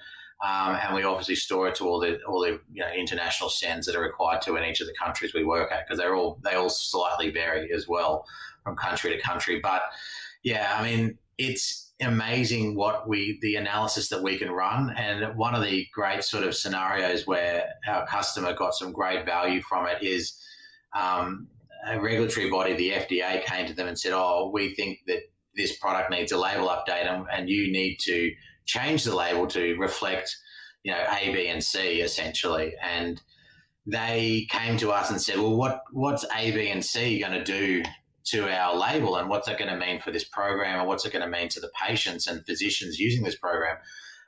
Um, 0.42 0.76
and 0.76 0.94
we 0.94 1.02
obviously 1.02 1.34
store 1.34 1.68
it 1.68 1.74
to 1.76 1.84
all 1.84 2.00
the 2.00 2.18
all 2.26 2.40
the 2.40 2.60
you 2.72 2.80
know, 2.80 2.90
international 2.90 3.50
sends 3.50 3.86
that 3.86 3.94
are 3.94 4.00
required 4.00 4.40
to 4.42 4.56
in 4.56 4.64
each 4.64 4.80
of 4.80 4.86
the 4.86 4.94
countries 4.94 5.34
we 5.34 5.44
work 5.44 5.70
at 5.70 5.86
because 5.86 5.98
they're 5.98 6.14
all 6.14 6.40
they 6.42 6.54
all 6.54 6.70
slightly 6.70 7.30
vary 7.30 7.70
as 7.74 7.86
well 7.86 8.24
from 8.64 8.74
country 8.74 9.10
to 9.10 9.20
country. 9.20 9.60
But 9.60 9.82
yeah, 10.42 10.76
I 10.78 10.82
mean 10.82 11.18
it's 11.36 11.89
amazing 12.00 12.74
what 12.74 13.08
we 13.08 13.38
the 13.42 13.56
analysis 13.56 14.08
that 14.08 14.22
we 14.22 14.38
can 14.38 14.50
run. 14.50 14.94
And 14.96 15.36
one 15.36 15.54
of 15.54 15.62
the 15.62 15.86
great 15.92 16.24
sort 16.24 16.44
of 16.44 16.54
scenarios 16.54 17.26
where 17.26 17.64
our 17.86 18.06
customer 18.06 18.54
got 18.54 18.74
some 18.74 18.92
great 18.92 19.24
value 19.24 19.62
from 19.62 19.86
it 19.86 20.02
is 20.02 20.34
um, 20.96 21.48
a 21.86 21.98
regulatory 21.98 22.50
body 22.50 22.74
the 22.74 22.90
fda 22.90 23.42
came 23.44 23.66
to 23.66 23.72
them 23.72 23.88
and 23.88 23.98
said 23.98 24.12
oh 24.12 24.50
we 24.52 24.74
think 24.74 24.98
that 25.06 25.20
this 25.56 25.78
product 25.78 26.10
needs 26.10 26.30
a 26.30 26.36
label 26.36 26.68
update 26.68 27.06
and, 27.06 27.24
and 27.32 27.48
you 27.48 27.72
need 27.72 27.96
to 27.98 28.30
change 28.66 29.04
the 29.04 29.14
label 29.14 29.46
to 29.46 29.76
reflect 29.76 30.36
you 30.82 30.92
know 30.92 31.04
a 31.20 31.32
b 31.32 31.48
and 31.48 31.62
c 31.62 32.00
essentially. 32.00 32.74
And 32.82 33.20
they 33.86 34.46
came 34.50 34.76
to 34.78 34.90
us 34.90 35.10
and 35.10 35.20
said 35.20 35.38
well 35.38 35.56
what 35.56 35.82
what's 35.92 36.24
a 36.36 36.50
b 36.50 36.70
and 36.70 36.84
c 36.84 37.18
going 37.20 37.32
to 37.32 37.44
do 37.44 37.82
to 38.30 38.48
our 38.48 38.76
label 38.76 39.16
and 39.16 39.28
what's 39.28 39.46
that 39.46 39.58
going 39.58 39.72
to 39.72 39.78
mean 39.78 40.00
for 40.00 40.10
this 40.10 40.24
program 40.24 40.78
and 40.78 40.88
what's 40.88 41.04
it 41.04 41.12
going 41.12 41.24
to 41.24 41.30
mean 41.30 41.48
to 41.48 41.60
the 41.60 41.70
patients 41.86 42.26
and 42.26 42.44
physicians 42.46 42.98
using 42.98 43.24
this 43.24 43.36
program. 43.36 43.76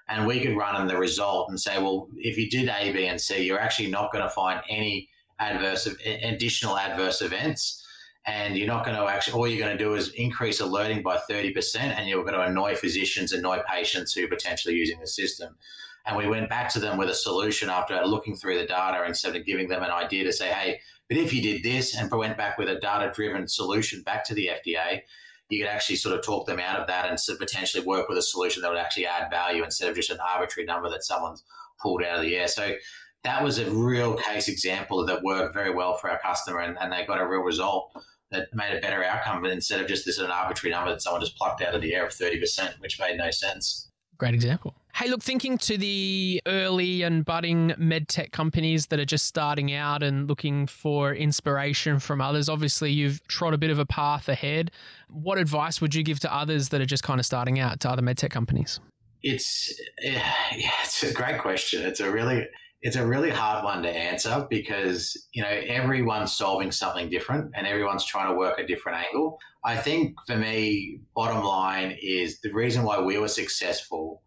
And 0.08 0.26
we 0.26 0.40
could 0.40 0.56
run 0.56 0.80
in 0.80 0.88
the 0.88 0.96
result 0.96 1.48
and 1.48 1.60
say 1.60 1.80
well 1.80 2.08
if 2.16 2.36
you 2.36 2.50
did 2.50 2.68
a 2.68 2.92
b 2.92 3.06
and 3.06 3.20
c 3.20 3.44
you're 3.44 3.60
actually 3.60 3.90
not 3.90 4.12
going 4.12 4.24
to 4.24 4.30
find 4.30 4.60
any 4.68 5.08
adverse 5.38 5.88
additional 6.06 6.76
adverse 6.76 7.22
events. 7.22 7.78
And 8.24 8.56
you're 8.56 8.68
not 8.68 8.84
going 8.84 8.96
to 8.96 9.04
actually 9.06 9.34
all 9.34 9.48
you're 9.48 9.64
going 9.64 9.76
to 9.76 9.84
do 9.84 9.94
is 9.94 10.10
increase 10.10 10.60
alerting 10.60 11.02
by 11.02 11.18
30% 11.30 11.76
and 11.76 12.08
you're 12.08 12.22
going 12.22 12.34
to 12.34 12.42
annoy 12.42 12.76
physicians 12.76 13.32
annoy 13.32 13.60
patients 13.68 14.12
who 14.12 14.24
are 14.24 14.28
potentially 14.28 14.74
using 14.74 15.00
the 15.00 15.06
system. 15.06 15.56
And 16.04 16.16
we 16.16 16.26
went 16.26 16.48
back 16.48 16.72
to 16.72 16.80
them 16.80 16.98
with 16.98 17.08
a 17.08 17.14
solution 17.14 17.70
after 17.70 18.00
looking 18.04 18.34
through 18.36 18.58
the 18.58 18.66
data 18.66 19.04
instead 19.06 19.36
of 19.36 19.46
giving 19.46 19.68
them 19.68 19.82
an 19.82 19.90
idea 19.90 20.24
to 20.24 20.32
say 20.32 20.48
hey 20.48 20.80
but 21.12 21.20
if 21.20 21.34
you 21.34 21.42
did 21.42 21.62
this 21.62 21.94
and 21.94 22.10
went 22.10 22.38
back 22.38 22.56
with 22.56 22.70
a 22.70 22.76
data 22.76 23.12
driven 23.14 23.46
solution 23.46 24.00
back 24.00 24.24
to 24.24 24.34
the 24.34 24.48
FDA, 24.48 25.02
you 25.50 25.60
could 25.62 25.68
actually 25.68 25.96
sort 25.96 26.16
of 26.16 26.24
talk 26.24 26.46
them 26.46 26.58
out 26.58 26.80
of 26.80 26.86
that 26.86 27.06
and 27.06 27.18
potentially 27.38 27.84
work 27.84 28.08
with 28.08 28.16
a 28.16 28.22
solution 28.22 28.62
that 28.62 28.70
would 28.70 28.78
actually 28.78 29.04
add 29.04 29.30
value 29.30 29.62
instead 29.62 29.90
of 29.90 29.94
just 29.94 30.08
an 30.08 30.16
arbitrary 30.20 30.64
number 30.64 30.88
that 30.88 31.04
someone's 31.04 31.44
pulled 31.82 32.02
out 32.02 32.16
of 32.16 32.22
the 32.22 32.34
air. 32.34 32.48
So 32.48 32.76
that 33.24 33.44
was 33.44 33.58
a 33.58 33.70
real 33.70 34.14
case 34.14 34.48
example 34.48 35.04
that 35.04 35.22
worked 35.22 35.52
very 35.52 35.70
well 35.70 35.98
for 35.98 36.08
our 36.08 36.18
customer 36.18 36.60
and, 36.60 36.78
and 36.80 36.90
they 36.90 37.04
got 37.04 37.20
a 37.20 37.28
real 37.28 37.42
result 37.42 37.92
that 38.30 38.48
made 38.54 38.74
a 38.74 38.80
better 38.80 39.04
outcome 39.04 39.42
but 39.42 39.50
instead 39.50 39.82
of 39.82 39.86
just 39.86 40.06
this 40.06 40.16
an 40.16 40.30
arbitrary 40.30 40.72
number 40.72 40.90
that 40.90 41.02
someone 41.02 41.20
just 41.20 41.36
plucked 41.36 41.60
out 41.60 41.74
of 41.74 41.82
the 41.82 41.94
air 41.94 42.06
of 42.06 42.12
30%, 42.12 42.80
which 42.80 42.98
made 42.98 43.18
no 43.18 43.30
sense. 43.30 43.90
Great 44.16 44.32
example. 44.32 44.74
Hey, 44.94 45.08
look, 45.08 45.22
thinking 45.22 45.56
to 45.58 45.78
the 45.78 46.42
early 46.46 47.02
and 47.02 47.24
budding 47.24 47.70
medtech 47.78 48.30
companies 48.30 48.88
that 48.88 49.00
are 49.00 49.06
just 49.06 49.26
starting 49.26 49.72
out 49.72 50.02
and 50.02 50.28
looking 50.28 50.66
for 50.66 51.14
inspiration 51.14 51.98
from 51.98 52.20
others, 52.20 52.50
obviously 52.50 52.92
you've 52.92 53.26
trod 53.26 53.54
a 53.54 53.58
bit 53.58 53.70
of 53.70 53.78
a 53.78 53.86
path 53.86 54.28
ahead. 54.28 54.70
What 55.08 55.38
advice 55.38 55.80
would 55.80 55.94
you 55.94 56.02
give 56.02 56.20
to 56.20 56.34
others 56.34 56.68
that 56.68 56.80
are 56.82 56.86
just 56.86 57.02
kind 57.02 57.18
of 57.18 57.24
starting 57.24 57.58
out, 57.58 57.80
to 57.80 57.90
other 57.90 58.02
medtech 58.02 58.30
companies? 58.30 58.80
It's 59.22 59.72
eh, 60.02 60.20
yeah, 60.56 60.70
it's 60.82 61.02
a 61.02 61.14
great 61.14 61.40
question. 61.40 61.82
It's 61.84 62.00
a 62.00 62.10
really 62.10 62.46
it's 62.82 62.96
a 62.96 63.06
really 63.06 63.30
hard 63.30 63.64
one 63.64 63.82
to 63.84 63.88
answer 63.88 64.46
because 64.50 65.16
you 65.32 65.42
know 65.42 65.48
everyone's 65.48 66.32
solving 66.32 66.70
something 66.70 67.08
different 67.08 67.52
and 67.54 67.66
everyone's 67.66 68.04
trying 68.04 68.28
to 68.28 68.36
work 68.36 68.58
a 68.58 68.66
different 68.66 68.98
angle. 69.06 69.38
I 69.64 69.76
think 69.76 70.16
for 70.26 70.36
me, 70.36 71.00
bottom 71.14 71.42
line 71.42 71.96
is 72.02 72.40
the 72.40 72.52
reason 72.52 72.82
why 72.82 73.00
we 73.00 73.16
were 73.16 73.28
successful 73.28 74.22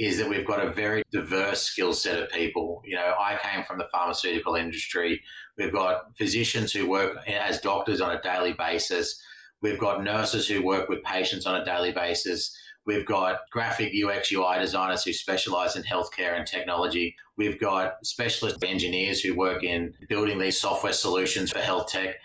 is 0.00 0.16
that 0.16 0.26
we've 0.26 0.46
got 0.46 0.64
a 0.64 0.72
very 0.72 1.02
diverse 1.12 1.60
skill 1.60 1.92
set 1.92 2.18
of 2.18 2.30
people. 2.30 2.82
You 2.86 2.96
know, 2.96 3.14
I 3.20 3.38
came 3.42 3.64
from 3.64 3.76
the 3.76 3.86
pharmaceutical 3.92 4.54
industry. 4.54 5.20
We've 5.58 5.70
got 5.72 6.16
physicians 6.16 6.72
who 6.72 6.88
work 6.88 7.18
as 7.28 7.60
doctors 7.60 8.00
on 8.00 8.16
a 8.16 8.22
daily 8.22 8.54
basis. 8.54 9.20
We've 9.60 9.78
got 9.78 10.02
nurses 10.02 10.48
who 10.48 10.64
work 10.64 10.88
with 10.88 11.02
patients 11.02 11.44
on 11.44 11.60
a 11.60 11.64
daily 11.66 11.92
basis. 11.92 12.56
We've 12.86 13.04
got 13.04 13.40
graphic 13.52 13.92
UX 13.94 14.32
UI 14.32 14.58
designers 14.58 15.04
who 15.04 15.12
specialize 15.12 15.76
in 15.76 15.82
healthcare 15.82 16.34
and 16.34 16.46
technology. 16.46 17.14
We've 17.36 17.60
got 17.60 17.96
specialist 18.02 18.64
engineers 18.64 19.20
who 19.20 19.36
work 19.36 19.62
in 19.62 19.92
building 20.08 20.38
these 20.38 20.58
software 20.58 20.94
solutions 20.94 21.52
for 21.52 21.58
health 21.58 21.88
tech 21.88 22.16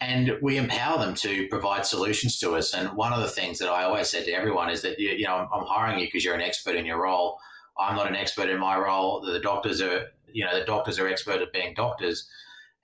and 0.00 0.36
we 0.40 0.56
empower 0.58 0.98
them 0.98 1.14
to 1.14 1.48
provide 1.48 1.84
solutions 1.84 2.38
to 2.38 2.54
us. 2.54 2.72
And 2.72 2.90
one 2.90 3.12
of 3.12 3.20
the 3.20 3.28
things 3.28 3.58
that 3.58 3.68
I 3.68 3.84
always 3.84 4.08
said 4.08 4.24
to 4.26 4.32
everyone 4.32 4.70
is 4.70 4.82
that 4.82 4.98
you, 4.98 5.24
know 5.24 5.48
I'm, 5.52 5.66
hiring 5.66 5.98
you 5.98 6.06
because 6.06 6.24
you're 6.24 6.34
an 6.34 6.40
expert 6.40 6.76
in 6.76 6.86
your 6.86 7.02
role. 7.02 7.38
I'm 7.78 7.96
not 7.96 8.08
an 8.08 8.16
expert 8.16 8.48
in 8.48 8.60
my 8.60 8.78
role. 8.78 9.20
The 9.20 9.40
doctors 9.40 9.80
are 9.80 10.06
you 10.32 10.44
know 10.44 10.58
the 10.58 10.64
doctors 10.64 10.98
are 10.98 11.08
expert 11.08 11.40
at 11.40 11.52
being 11.52 11.74
doctors, 11.74 12.28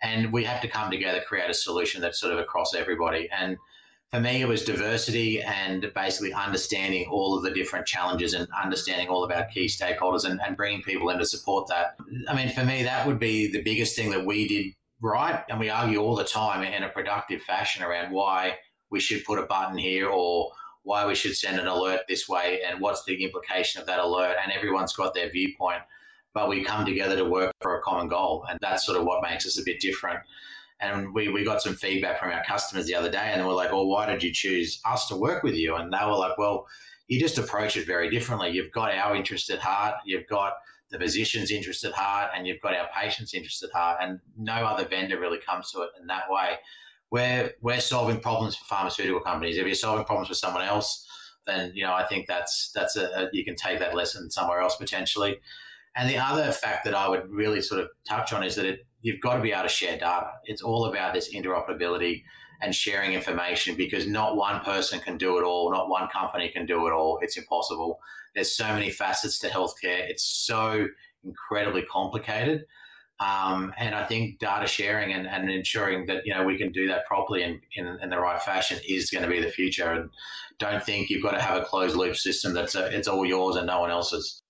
and 0.03 0.33
we 0.33 0.45
have 0.45 0.61
to 0.63 0.69
come 0.69 0.91
together 0.91 1.21
create 1.27 1.51
a 1.51 1.55
solution 1.55 2.01
that's 2.01 2.19
sort 2.19 2.33
of 2.33 2.39
across 2.39 2.75
everybody. 2.75 3.29
And 3.31 3.59
for 4.11 4.21
me, 4.21 4.43
it 4.43 4.49
was 4.49 4.65
diversity 4.65 5.43
and 5.43 5.91
basically 5.95 6.33
understanding 6.33 7.09
all 7.11 7.37
of 7.37 7.43
the 7.43 7.51
different 7.51 7.87
challenges 7.87 8.35
and 8.35 8.47
understanding 8.63 9.09
all 9.09 9.25
about 9.25 9.51
key 9.51 9.67
stakeholders 9.67 10.25
and, 10.25 10.41
and 10.47 10.57
bringing 10.57 10.83
people 10.83 11.09
in 11.11 11.19
to 11.19 11.25
support 11.25 11.69
that. 11.69 11.97
I 12.29 12.35
mean, 12.35 12.51
for 12.51 12.65
me, 12.65 12.85
that 12.85 13.07
would 13.07 13.19
be 13.19 13.51
the 13.51 13.63
biggest 13.63 13.97
thing 13.97 14.11
that 14.11 14.25
we 14.25 14.47
did 14.47 14.75
right. 15.01 15.43
And 15.49 15.61
we 15.61 15.71
argue 15.71 15.99
all 15.99 16.17
the 16.17 16.25
time 16.25 16.63
in 16.63 16.83
a 16.83 16.89
productive 16.89 17.43
fashion 17.43 17.83
around 17.83 18.13
why 18.13 18.59
we 18.91 19.01
should 19.01 19.25
put 19.25 19.39
a 19.39 19.47
button 19.47 19.77
here 19.77 20.09
or 20.09 20.53
why 20.83 21.07
we 21.07 21.15
should 21.15 21.37
send 21.37 21.59
an 21.59 21.67
alert 21.67 22.03
this 22.09 22.29
way 22.29 22.61
and 22.67 22.81
what's 22.81 23.05
the 23.05 23.25
implication 23.25 23.81
of 23.81 23.87
that 23.87 23.99
alert. 23.99 24.37
And 24.43 24.53
everyone's 24.53 24.93
got 24.93 25.15
their 25.15 25.31
viewpoint, 25.31 25.81
but 26.33 26.49
we 26.49 26.63
come 26.63 26.85
together 26.85 27.17
to 27.17 27.25
work 27.25 27.53
for 27.61 27.79
a 27.79 27.83
common 27.83 28.09
goal. 28.09 28.45
And 28.49 28.59
that's 28.61 28.85
sort 28.85 28.99
of 28.99 29.05
what 29.05 29.23
makes 29.23 29.47
us 29.47 29.59
a 29.59 29.65
bit 29.65 29.81
different. 29.81 30.21
And 30.81 31.15
we, 31.15 31.29
we 31.29 31.45
got 31.45 31.63
some 31.63 31.75
feedback 31.75 32.21
from 32.21 32.31
our 32.31 32.45
customers 32.45 32.87
the 32.87 32.95
other 32.95 33.11
day 33.11 33.31
and 33.33 33.41
they 33.41 33.47
were 33.47 33.55
like, 33.55 33.73
well, 33.73 33.87
why 33.87 34.07
did 34.07 34.23
you 34.23 34.33
choose 34.33 34.81
us 34.85 35.09
to 35.09 35.17
work 35.17 35.43
with 35.43 35.55
you? 35.55 35.75
And 35.77 35.93
they 35.93 36.05
were 36.05 36.17
like, 36.17 36.37
well, 36.37 36.67
you 37.09 37.19
just 37.19 37.39
approach 37.39 37.77
it 37.77 37.87
very 37.87 38.11
differently. 38.11 38.51
You've 38.51 38.73
got 38.73 38.95
our 38.95 39.15
interest 39.15 39.51
at 39.51 39.61
heart. 39.61 39.95
You've 40.05 40.27
got 40.27 40.55
the 40.95 41.05
physician's 41.05 41.51
interest 41.51 41.85
at 41.85 41.93
heart 41.93 42.31
and 42.35 42.47
you've 42.47 42.61
got 42.61 42.75
our 42.75 42.89
patient's 42.97 43.35
interest 43.35 43.63
at 43.65 43.71
heart 43.73 43.99
and 44.01 44.21
no 44.39 44.53
other 44.53 44.87
vendor 44.87 45.19
really 45.19 45.39
comes 45.39 45.71
to 45.73 45.83
it 45.83 45.91
in 46.01 46.07
that 46.07 46.31
way. 46.31 46.55
We're 47.11 47.53
we're 47.61 47.81
solving 47.81 48.21
problems 48.21 48.57
for 48.57 48.65
pharmaceutical 48.65 49.21
companies. 49.21 49.59
If 49.59 49.67
you're 49.67 49.75
solving 49.75 50.05
problems 50.05 50.29
for 50.29 50.35
someone 50.35 50.63
else 50.63 51.07
then 51.47 51.73
you 51.75 51.83
know 51.85 51.93
i 51.93 52.05
think 52.05 52.27
that's 52.27 52.71
that's 52.75 52.97
a, 52.97 53.29
you 53.33 53.45
can 53.45 53.55
take 53.55 53.79
that 53.79 53.95
lesson 53.95 54.31
somewhere 54.31 54.61
else 54.61 54.77
potentially. 54.77 55.39
And 55.97 56.11
the 56.11 56.19
other 56.19 56.51
fact 56.53 56.85
that 56.85 56.95
i 56.95 57.09
would 57.09 57.29
really 57.31 57.61
sort 57.61 57.81
of 57.81 57.89
touch 58.09 58.33
on 58.33 58.43
is 58.43 58.55
that 58.57 58.65
it, 58.65 58.87
you've 59.03 59.21
got 59.21 59.35
to 59.35 59.43
be 59.43 59.53
able 59.53 59.65
to 59.65 59.69
share 59.69 59.99
data. 59.99 60.31
It's 60.45 60.63
all 60.63 60.87
about 60.87 61.13
this 61.13 61.35
interoperability 61.35 62.23
and 62.61 62.75
sharing 62.75 63.13
information 63.13 63.77
because 63.77 64.07
not 64.07 64.37
one 64.37 64.61
person 64.61 65.01
can 65.01 65.19
do 65.19 65.39
it 65.39 65.45
all, 65.45 65.71
not 65.71 65.89
one 65.89 66.09
company 66.09 66.49
can 66.49 66.67
do 66.67 66.87
it 66.87 66.93
all. 66.93 67.19
It's 67.23 67.37
impossible. 67.37 67.99
There's 68.35 68.57
so 68.57 68.67
many 68.69 68.91
facets 68.91 69.39
to 69.41 69.49
healthcare. 69.49 70.09
It's 70.09 70.25
so 70.25 70.87
incredibly 71.25 71.83
complicated. 71.83 72.65
Um, 73.21 73.73
and 73.79 73.95
I 73.95 74.05
think 74.05 74.41
data 74.41 74.67
sharing 74.67 75.13
and, 75.13 75.27
and, 75.27 75.49
ensuring 75.49 76.07
that 76.07 76.23
you 76.27 76.35
know 76.35 76.43
we 76.43 76.59
can 76.59 76.73
do 76.73 76.89
that 76.89 77.07
properly 77.07 77.45
and 77.45 77.61
in, 77.77 77.87
in, 78.03 78.11
the 78.11 78.19
right 78.19 78.43
fashion 78.43 78.81
is 78.89 79.09
going 79.09 79.23
to 79.23 79.31
be 79.31 79.41
the 79.41 79.51
future. 79.51 79.89
And 79.93 80.11
don't 80.59 80.83
think 80.83 81.11
you've 81.11 81.23
got 81.23 81.31
to 81.31 81.41
have 81.41 81.63
a 81.63 81.65
closed 81.65 81.97
loop 81.97 82.17
system 82.17 82.55
that's 82.55 82.75
a, 82.75 82.87
it's 82.87 83.07
all 83.07 83.25
yours 83.25 83.55
and 83.55 83.69
no 83.69 83.81
one 83.81 83.91
else's. 83.91 84.43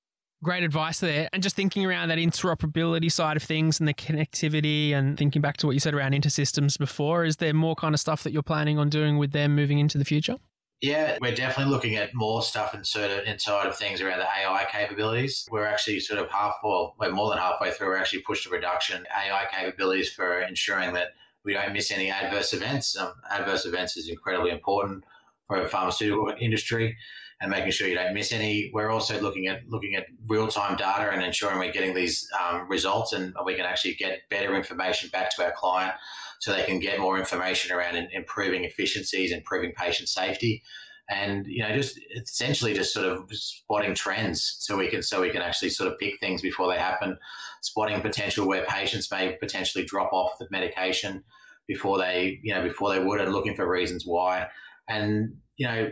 Great 0.45 0.63
advice 0.63 1.01
there. 1.01 1.31
And 1.33 1.43
just 1.43 1.57
thinking 1.57 1.87
around 1.87 2.09
that 2.09 2.19
interoperability 2.19 3.11
side 3.11 3.39
of 3.39 3.43
things 3.43 3.81
and 3.81 3.89
the 3.89 3.95
connectivity 3.95 4.93
and 4.93 5.17
thinking 5.17 5.41
back 5.41 5.57
to 5.57 5.67
what 5.67 5.73
you 5.73 5.81
said 5.81 5.95
around 5.95 6.13
InterSystems 6.13 6.79
before, 6.79 7.25
is 7.25 7.39
there 7.39 7.55
more 7.55 7.75
kind 7.75 7.95
of 7.95 8.01
stuff 8.01 8.23
that 8.25 8.33
you're 8.33 8.43
planning 8.43 8.79
on 8.79 8.91
doing 8.91 9.17
with 9.17 9.33
them 9.33 9.57
moving 9.57 9.79
into 9.79 9.97
the 9.97 10.05
future? 10.05 10.37
Yeah, 10.83 11.17
we're 11.19 11.35
definitely 11.35 11.73
looking 11.73 11.97
at 11.97 12.15
more 12.15 12.43
stuff 12.43 12.75
inside, 12.75 13.11
inside 13.27 13.67
of 13.67 13.75
things 13.75 14.03
around 14.03 14.19
the 14.19 14.27
AI 14.27 14.67
capabilities. 14.71 15.49
We're 15.51 15.65
actually 15.65 16.01
sort 16.01 16.21
of 16.21 16.29
half, 16.29 16.57
well, 16.63 16.95
we're 17.01 17.11
more 17.11 17.31
than 17.31 17.39
halfway 17.39 17.71
through. 17.71 17.89
We're 17.89 17.97
actually 17.97 18.21
pushed 18.21 18.43
to 18.43 18.51
production 18.51 19.07
AI 19.17 19.47
capabilities 19.51 20.13
for 20.13 20.43
ensuring 20.43 20.93
that 20.93 21.15
we 21.43 21.55
don't 21.55 21.73
miss 21.73 21.91
any 21.91 22.11
adverse 22.11 22.53
events. 22.53 22.99
Um, 22.99 23.15
adverse 23.31 23.65
events 23.65 23.97
is 23.97 24.11
incredibly 24.11 24.51
important 24.51 25.05
for 25.47 25.57
a 25.57 25.67
pharmaceutical 25.67 26.35
industry 26.39 26.99
and 27.41 27.51
making 27.51 27.73
sure 27.73 27.89
you 27.89 27.95
don't 27.95 28.15
miss 28.15 28.33
any. 28.33 28.71
We're 28.73 28.91
also 28.91 29.21
looking 29.21 29.47
at 29.49 29.69
looking 29.69 29.95
at 29.95 30.07
real 30.27 30.49
time 30.49 30.77
data 30.77 31.11
and 31.11 31.23
ensuring 31.23 31.59
we're 31.59 31.73
getting 31.73 31.95
these 31.95 32.29
um, 32.41 32.69
results 32.69 33.13
and 33.13 33.35
we 33.45 33.55
can 33.55 33.67
actually 33.67 33.95
get 33.95 34.21
better 34.31 34.55
information 34.55 35.11
back 35.11 35.35
to 35.37 35.45
our 35.45 35.53
client 35.53 35.95
so 36.41 36.53
they 36.53 36.65
can 36.65 36.79
get 36.79 37.01
more 37.01 37.19
information 37.19 37.75
around 37.75 37.97
improving 38.13 38.65
efficiencies, 38.65 39.33
improving 39.33 39.73
patient 39.77 40.09
safety. 40.09 40.63
and 41.09 41.47
you 41.47 41.63
know 41.63 41.75
just 41.75 42.01
essentially 42.17 42.73
just 42.73 42.95
sort 42.95 43.07
of 43.07 43.31
spotting 43.31 43.95
trends 43.95 44.57
so 44.61 44.79
we 44.79 44.89
can 44.89 45.03
so 45.03 45.21
we 45.21 45.29
can 45.29 45.43
actually 45.43 45.69
sort 45.69 45.91
of 45.93 45.99
pick 45.99 46.19
things 46.19 46.41
before 46.41 46.73
they 46.73 46.79
happen 46.79 47.19
spotting 47.61 48.01
potential 48.01 48.49
where 48.49 48.65
patients 48.65 49.11
may 49.11 49.37
potentially 49.39 49.85
drop 49.85 50.11
off 50.15 50.39
the 50.39 50.47
medication 50.51 51.23
before 51.67 51.99
they 51.99 52.39
you 52.43 52.55
know 52.55 52.63
before 52.63 52.91
they 52.91 53.03
would 53.03 53.21
and 53.21 53.33
looking 53.33 53.55
for 53.55 53.69
reasons 53.69 54.05
why 54.07 54.47
and 54.89 55.35
you 55.57 55.67
know 55.67 55.91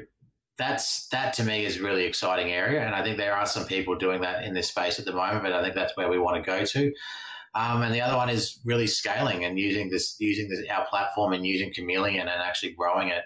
that's 0.59 1.09
that 1.09 1.33
to 1.33 1.43
me 1.43 1.65
is 1.65 1.79
a 1.79 1.83
really 1.83 2.05
exciting 2.05 2.51
area 2.51 2.85
and 2.85 2.95
i 2.95 3.03
think 3.03 3.17
there 3.17 3.35
are 3.35 3.47
some 3.47 3.65
people 3.65 3.97
doing 3.97 4.21
that 4.21 4.45
in 4.45 4.55
this 4.55 4.69
space 4.69 4.99
at 4.99 5.05
the 5.05 5.13
moment 5.13 5.43
but 5.43 5.53
i 5.53 5.63
think 5.63 5.75
that's 5.75 5.97
where 5.97 6.11
we 6.11 6.19
want 6.19 6.37
to 6.37 6.51
go 6.51 6.65
to 6.65 6.93
um, 7.55 7.83
and 7.83 7.95
the 7.95 8.01
other 8.01 8.17
one 8.17 8.31
is 8.31 8.61
really 8.65 8.87
scaling 8.87 9.45
and 9.45 9.59
using 9.59 9.91
this 9.91 10.17
using 10.19 10.49
this 10.49 10.65
our 10.71 10.87
platform 10.89 11.33
and 11.33 11.47
using 11.47 11.73
chameleon 11.73 12.29
and 12.29 12.43
actually 12.43 12.73
growing 12.73 13.09
it 13.09 13.25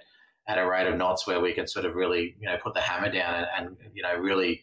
at 0.48 0.58
a 0.58 0.68
rate 0.68 0.86
of 0.86 0.96
knots 0.96 1.26
where 1.26 1.40
we 1.40 1.52
can 1.52 1.66
sort 1.66 1.84
of 1.84 1.94
really, 1.94 2.36
you 2.38 2.46
know, 2.46 2.56
put 2.62 2.74
the 2.74 2.80
hammer 2.80 3.10
down 3.10 3.34
and, 3.34 3.46
and, 3.56 3.76
you 3.94 4.02
know, 4.02 4.14
really 4.16 4.62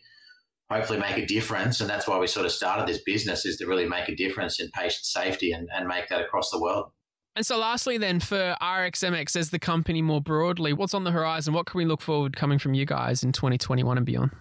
hopefully 0.69 0.99
make 0.99 1.17
a 1.17 1.26
difference. 1.26 1.82
And 1.82 1.89
that's 1.89 2.08
why 2.08 2.17
we 2.17 2.28
sort 2.28 2.45
of 2.45 2.52
started 2.52 2.88
this 2.88 3.02
business 3.04 3.45
is 3.45 3.58
to 3.58 3.67
really 3.67 3.88
make 3.88 4.08
a 4.08 4.15
difference 4.15 4.60
in 4.60 4.69
patient 4.73 5.06
safety 5.06 5.52
and, 5.52 5.67
and 5.73 5.88
make 5.88 6.08
that 6.08 6.21
across 6.21 6.49
the 6.52 6.62
world. 6.62 6.91
And 7.36 7.46
so, 7.46 7.58
lastly, 7.58 7.98
then 7.98 8.19
for 8.19 8.56
RxMx 8.62 9.36
as 9.36 9.50
the 9.50 9.60
company 9.60 10.02
more 10.02 10.22
broadly, 10.22 10.72
what's 10.72 10.93
on 10.93 11.04
the 11.04 11.12
horizon? 11.12 11.54
What 11.54 11.65
can 11.65 11.78
we 11.80 11.86
look 11.86 12.02
forward 12.02 12.36
coming 12.36 12.60
from 12.60 12.74
you 12.74 12.86
guys 12.86 13.24
in 13.24 13.32
2021 13.32 13.98
and 13.98 14.06
beyond? 14.06 14.32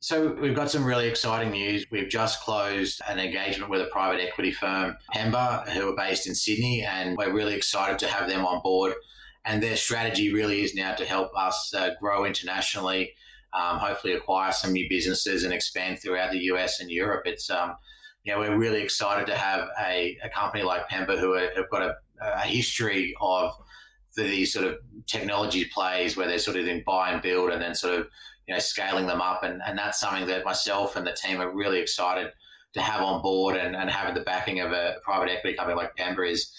So, 0.00 0.28
we've 0.40 0.54
got 0.54 0.70
some 0.70 0.84
really 0.84 1.08
exciting 1.08 1.50
news. 1.50 1.86
We've 1.90 2.08
just 2.08 2.40
closed 2.42 3.00
an 3.08 3.18
engagement 3.18 3.70
with 3.70 3.80
a 3.80 3.86
private 3.86 4.20
equity 4.20 4.52
firm, 4.52 4.96
Pemba, 5.12 5.68
who 5.70 5.88
are 5.88 5.96
based 5.96 6.28
in 6.28 6.34
Sydney, 6.36 6.82
and 6.82 7.16
we're 7.16 7.32
really 7.32 7.54
excited 7.54 7.98
to 8.00 8.06
have 8.06 8.28
them 8.28 8.46
on 8.46 8.62
board 8.62 8.94
and 9.46 9.62
their 9.62 9.76
strategy 9.76 10.32
really 10.32 10.62
is 10.62 10.74
now 10.74 10.92
to 10.94 11.04
help 11.04 11.30
us 11.36 11.72
uh, 11.74 11.90
grow 12.00 12.24
internationally, 12.24 13.14
um, 13.54 13.78
hopefully 13.78 14.12
acquire 14.12 14.52
some 14.52 14.72
new 14.72 14.88
businesses 14.88 15.44
and 15.44 15.52
expand 15.52 16.00
throughout 16.00 16.32
the 16.32 16.40
US 16.50 16.80
and 16.80 16.90
Europe. 16.90 17.22
It's 17.26 17.48
um, 17.48 17.76
you 18.26 18.32
know, 18.32 18.40
we're 18.40 18.58
really 18.58 18.82
excited 18.82 19.24
to 19.26 19.36
have 19.36 19.68
a, 19.80 20.18
a 20.22 20.28
company 20.28 20.64
like 20.64 20.88
Pemba 20.88 21.16
who 21.18 21.34
are, 21.34 21.48
have 21.54 21.70
got 21.70 21.82
a, 21.82 21.94
a 22.20 22.40
history 22.40 23.14
of 23.20 23.54
these 24.16 24.52
sort 24.52 24.66
of 24.66 24.78
technology 25.06 25.66
plays 25.66 26.16
where 26.16 26.26
they're 26.26 26.38
sort 26.38 26.56
of 26.56 26.66
in 26.66 26.82
buy 26.84 27.10
and 27.10 27.22
build 27.22 27.50
and 27.50 27.62
then 27.62 27.74
sort 27.74 27.94
of 27.94 28.08
you 28.48 28.54
know 28.54 28.58
scaling 28.58 29.06
them 29.06 29.20
up. 29.20 29.44
And, 29.44 29.62
and 29.64 29.78
that's 29.78 30.00
something 30.00 30.26
that 30.26 30.44
myself 30.44 30.96
and 30.96 31.06
the 31.06 31.12
team 31.12 31.40
are 31.40 31.54
really 31.54 31.78
excited 31.78 32.32
to 32.72 32.80
have 32.80 33.00
on 33.00 33.22
board 33.22 33.56
and, 33.56 33.76
and 33.76 33.88
having 33.88 34.14
the 34.14 34.22
backing 34.22 34.58
of 34.58 34.72
a 34.72 34.96
private 35.04 35.30
equity 35.30 35.56
company 35.56 35.76
like 35.76 35.94
Pemba 35.96 36.28
is 36.28 36.52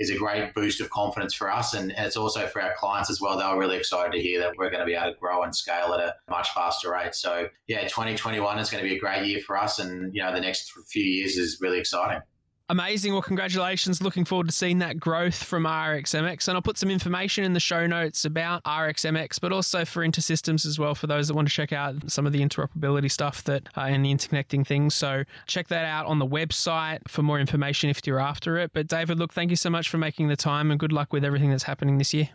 is 0.00 0.10
a 0.10 0.16
great 0.16 0.54
boost 0.54 0.80
of 0.80 0.90
confidence 0.90 1.34
for 1.34 1.50
us. 1.50 1.74
And 1.74 1.92
it's 1.96 2.16
also 2.16 2.46
for 2.46 2.60
our 2.60 2.74
clients 2.74 3.10
as 3.10 3.20
well. 3.20 3.38
They 3.38 3.44
were 3.44 3.58
really 3.58 3.76
excited 3.76 4.12
to 4.12 4.20
hear 4.20 4.40
that 4.40 4.56
we're 4.56 4.70
going 4.70 4.80
to 4.80 4.86
be 4.86 4.94
able 4.94 5.12
to 5.12 5.18
grow 5.18 5.42
and 5.42 5.54
scale 5.54 5.92
at 5.92 6.00
a 6.00 6.14
much 6.28 6.50
faster 6.50 6.90
rate. 6.90 7.14
So, 7.14 7.48
yeah, 7.68 7.82
2021 7.82 8.58
is 8.58 8.70
going 8.70 8.82
to 8.82 8.88
be 8.88 8.96
a 8.96 8.98
great 8.98 9.26
year 9.26 9.40
for 9.40 9.56
us. 9.58 9.78
And, 9.78 10.14
you 10.14 10.22
know, 10.22 10.32
the 10.32 10.40
next 10.40 10.72
few 10.88 11.04
years 11.04 11.36
is 11.36 11.58
really 11.60 11.78
exciting. 11.78 12.22
Amazing. 12.70 13.14
Well, 13.14 13.22
congratulations. 13.22 14.00
Looking 14.00 14.24
forward 14.24 14.46
to 14.46 14.52
seeing 14.52 14.78
that 14.78 15.00
growth 15.00 15.42
from 15.42 15.64
RxMx. 15.64 16.46
And 16.46 16.54
I'll 16.54 16.62
put 16.62 16.78
some 16.78 16.88
information 16.88 17.42
in 17.42 17.52
the 17.52 17.58
show 17.58 17.84
notes 17.88 18.24
about 18.24 18.62
RxMx, 18.62 19.40
but 19.40 19.52
also 19.52 19.84
for 19.84 20.06
InterSystems 20.06 20.64
as 20.64 20.78
well, 20.78 20.94
for 20.94 21.08
those 21.08 21.26
that 21.26 21.34
want 21.34 21.48
to 21.48 21.52
check 21.52 21.72
out 21.72 21.96
some 22.08 22.28
of 22.28 22.32
the 22.32 22.38
interoperability 22.38 23.10
stuff 23.10 23.42
that 23.44 23.68
uh, 23.76 23.80
and 23.80 24.04
the 24.04 24.14
interconnecting 24.14 24.64
things. 24.64 24.94
So 24.94 25.24
check 25.48 25.66
that 25.66 25.84
out 25.84 26.06
on 26.06 26.20
the 26.20 26.26
website 26.26 27.00
for 27.08 27.22
more 27.22 27.40
information 27.40 27.90
if 27.90 28.06
you're 28.06 28.20
after 28.20 28.56
it. 28.56 28.70
But 28.72 28.86
David, 28.86 29.18
look, 29.18 29.32
thank 29.32 29.50
you 29.50 29.56
so 29.56 29.68
much 29.68 29.88
for 29.88 29.98
making 29.98 30.28
the 30.28 30.36
time 30.36 30.70
and 30.70 30.78
good 30.78 30.92
luck 30.92 31.12
with 31.12 31.24
everything 31.24 31.50
that's 31.50 31.64
happening 31.64 31.98
this 31.98 32.14
year. 32.14 32.28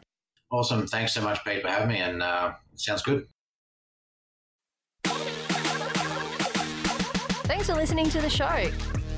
Awesome. 0.51 0.85
Thanks 0.85 1.13
so 1.13 1.21
much, 1.21 1.45
Pete, 1.45 1.61
for 1.61 1.69
having 1.69 1.87
me. 1.87 1.99
And 1.99 2.21
uh, 2.21 2.55
sounds 2.75 3.03
good. 3.03 3.25
Thanks 7.45 7.67
for 7.67 7.75
listening 7.75 8.09
to 8.09 8.19
the 8.19 8.29
show. 8.29 8.69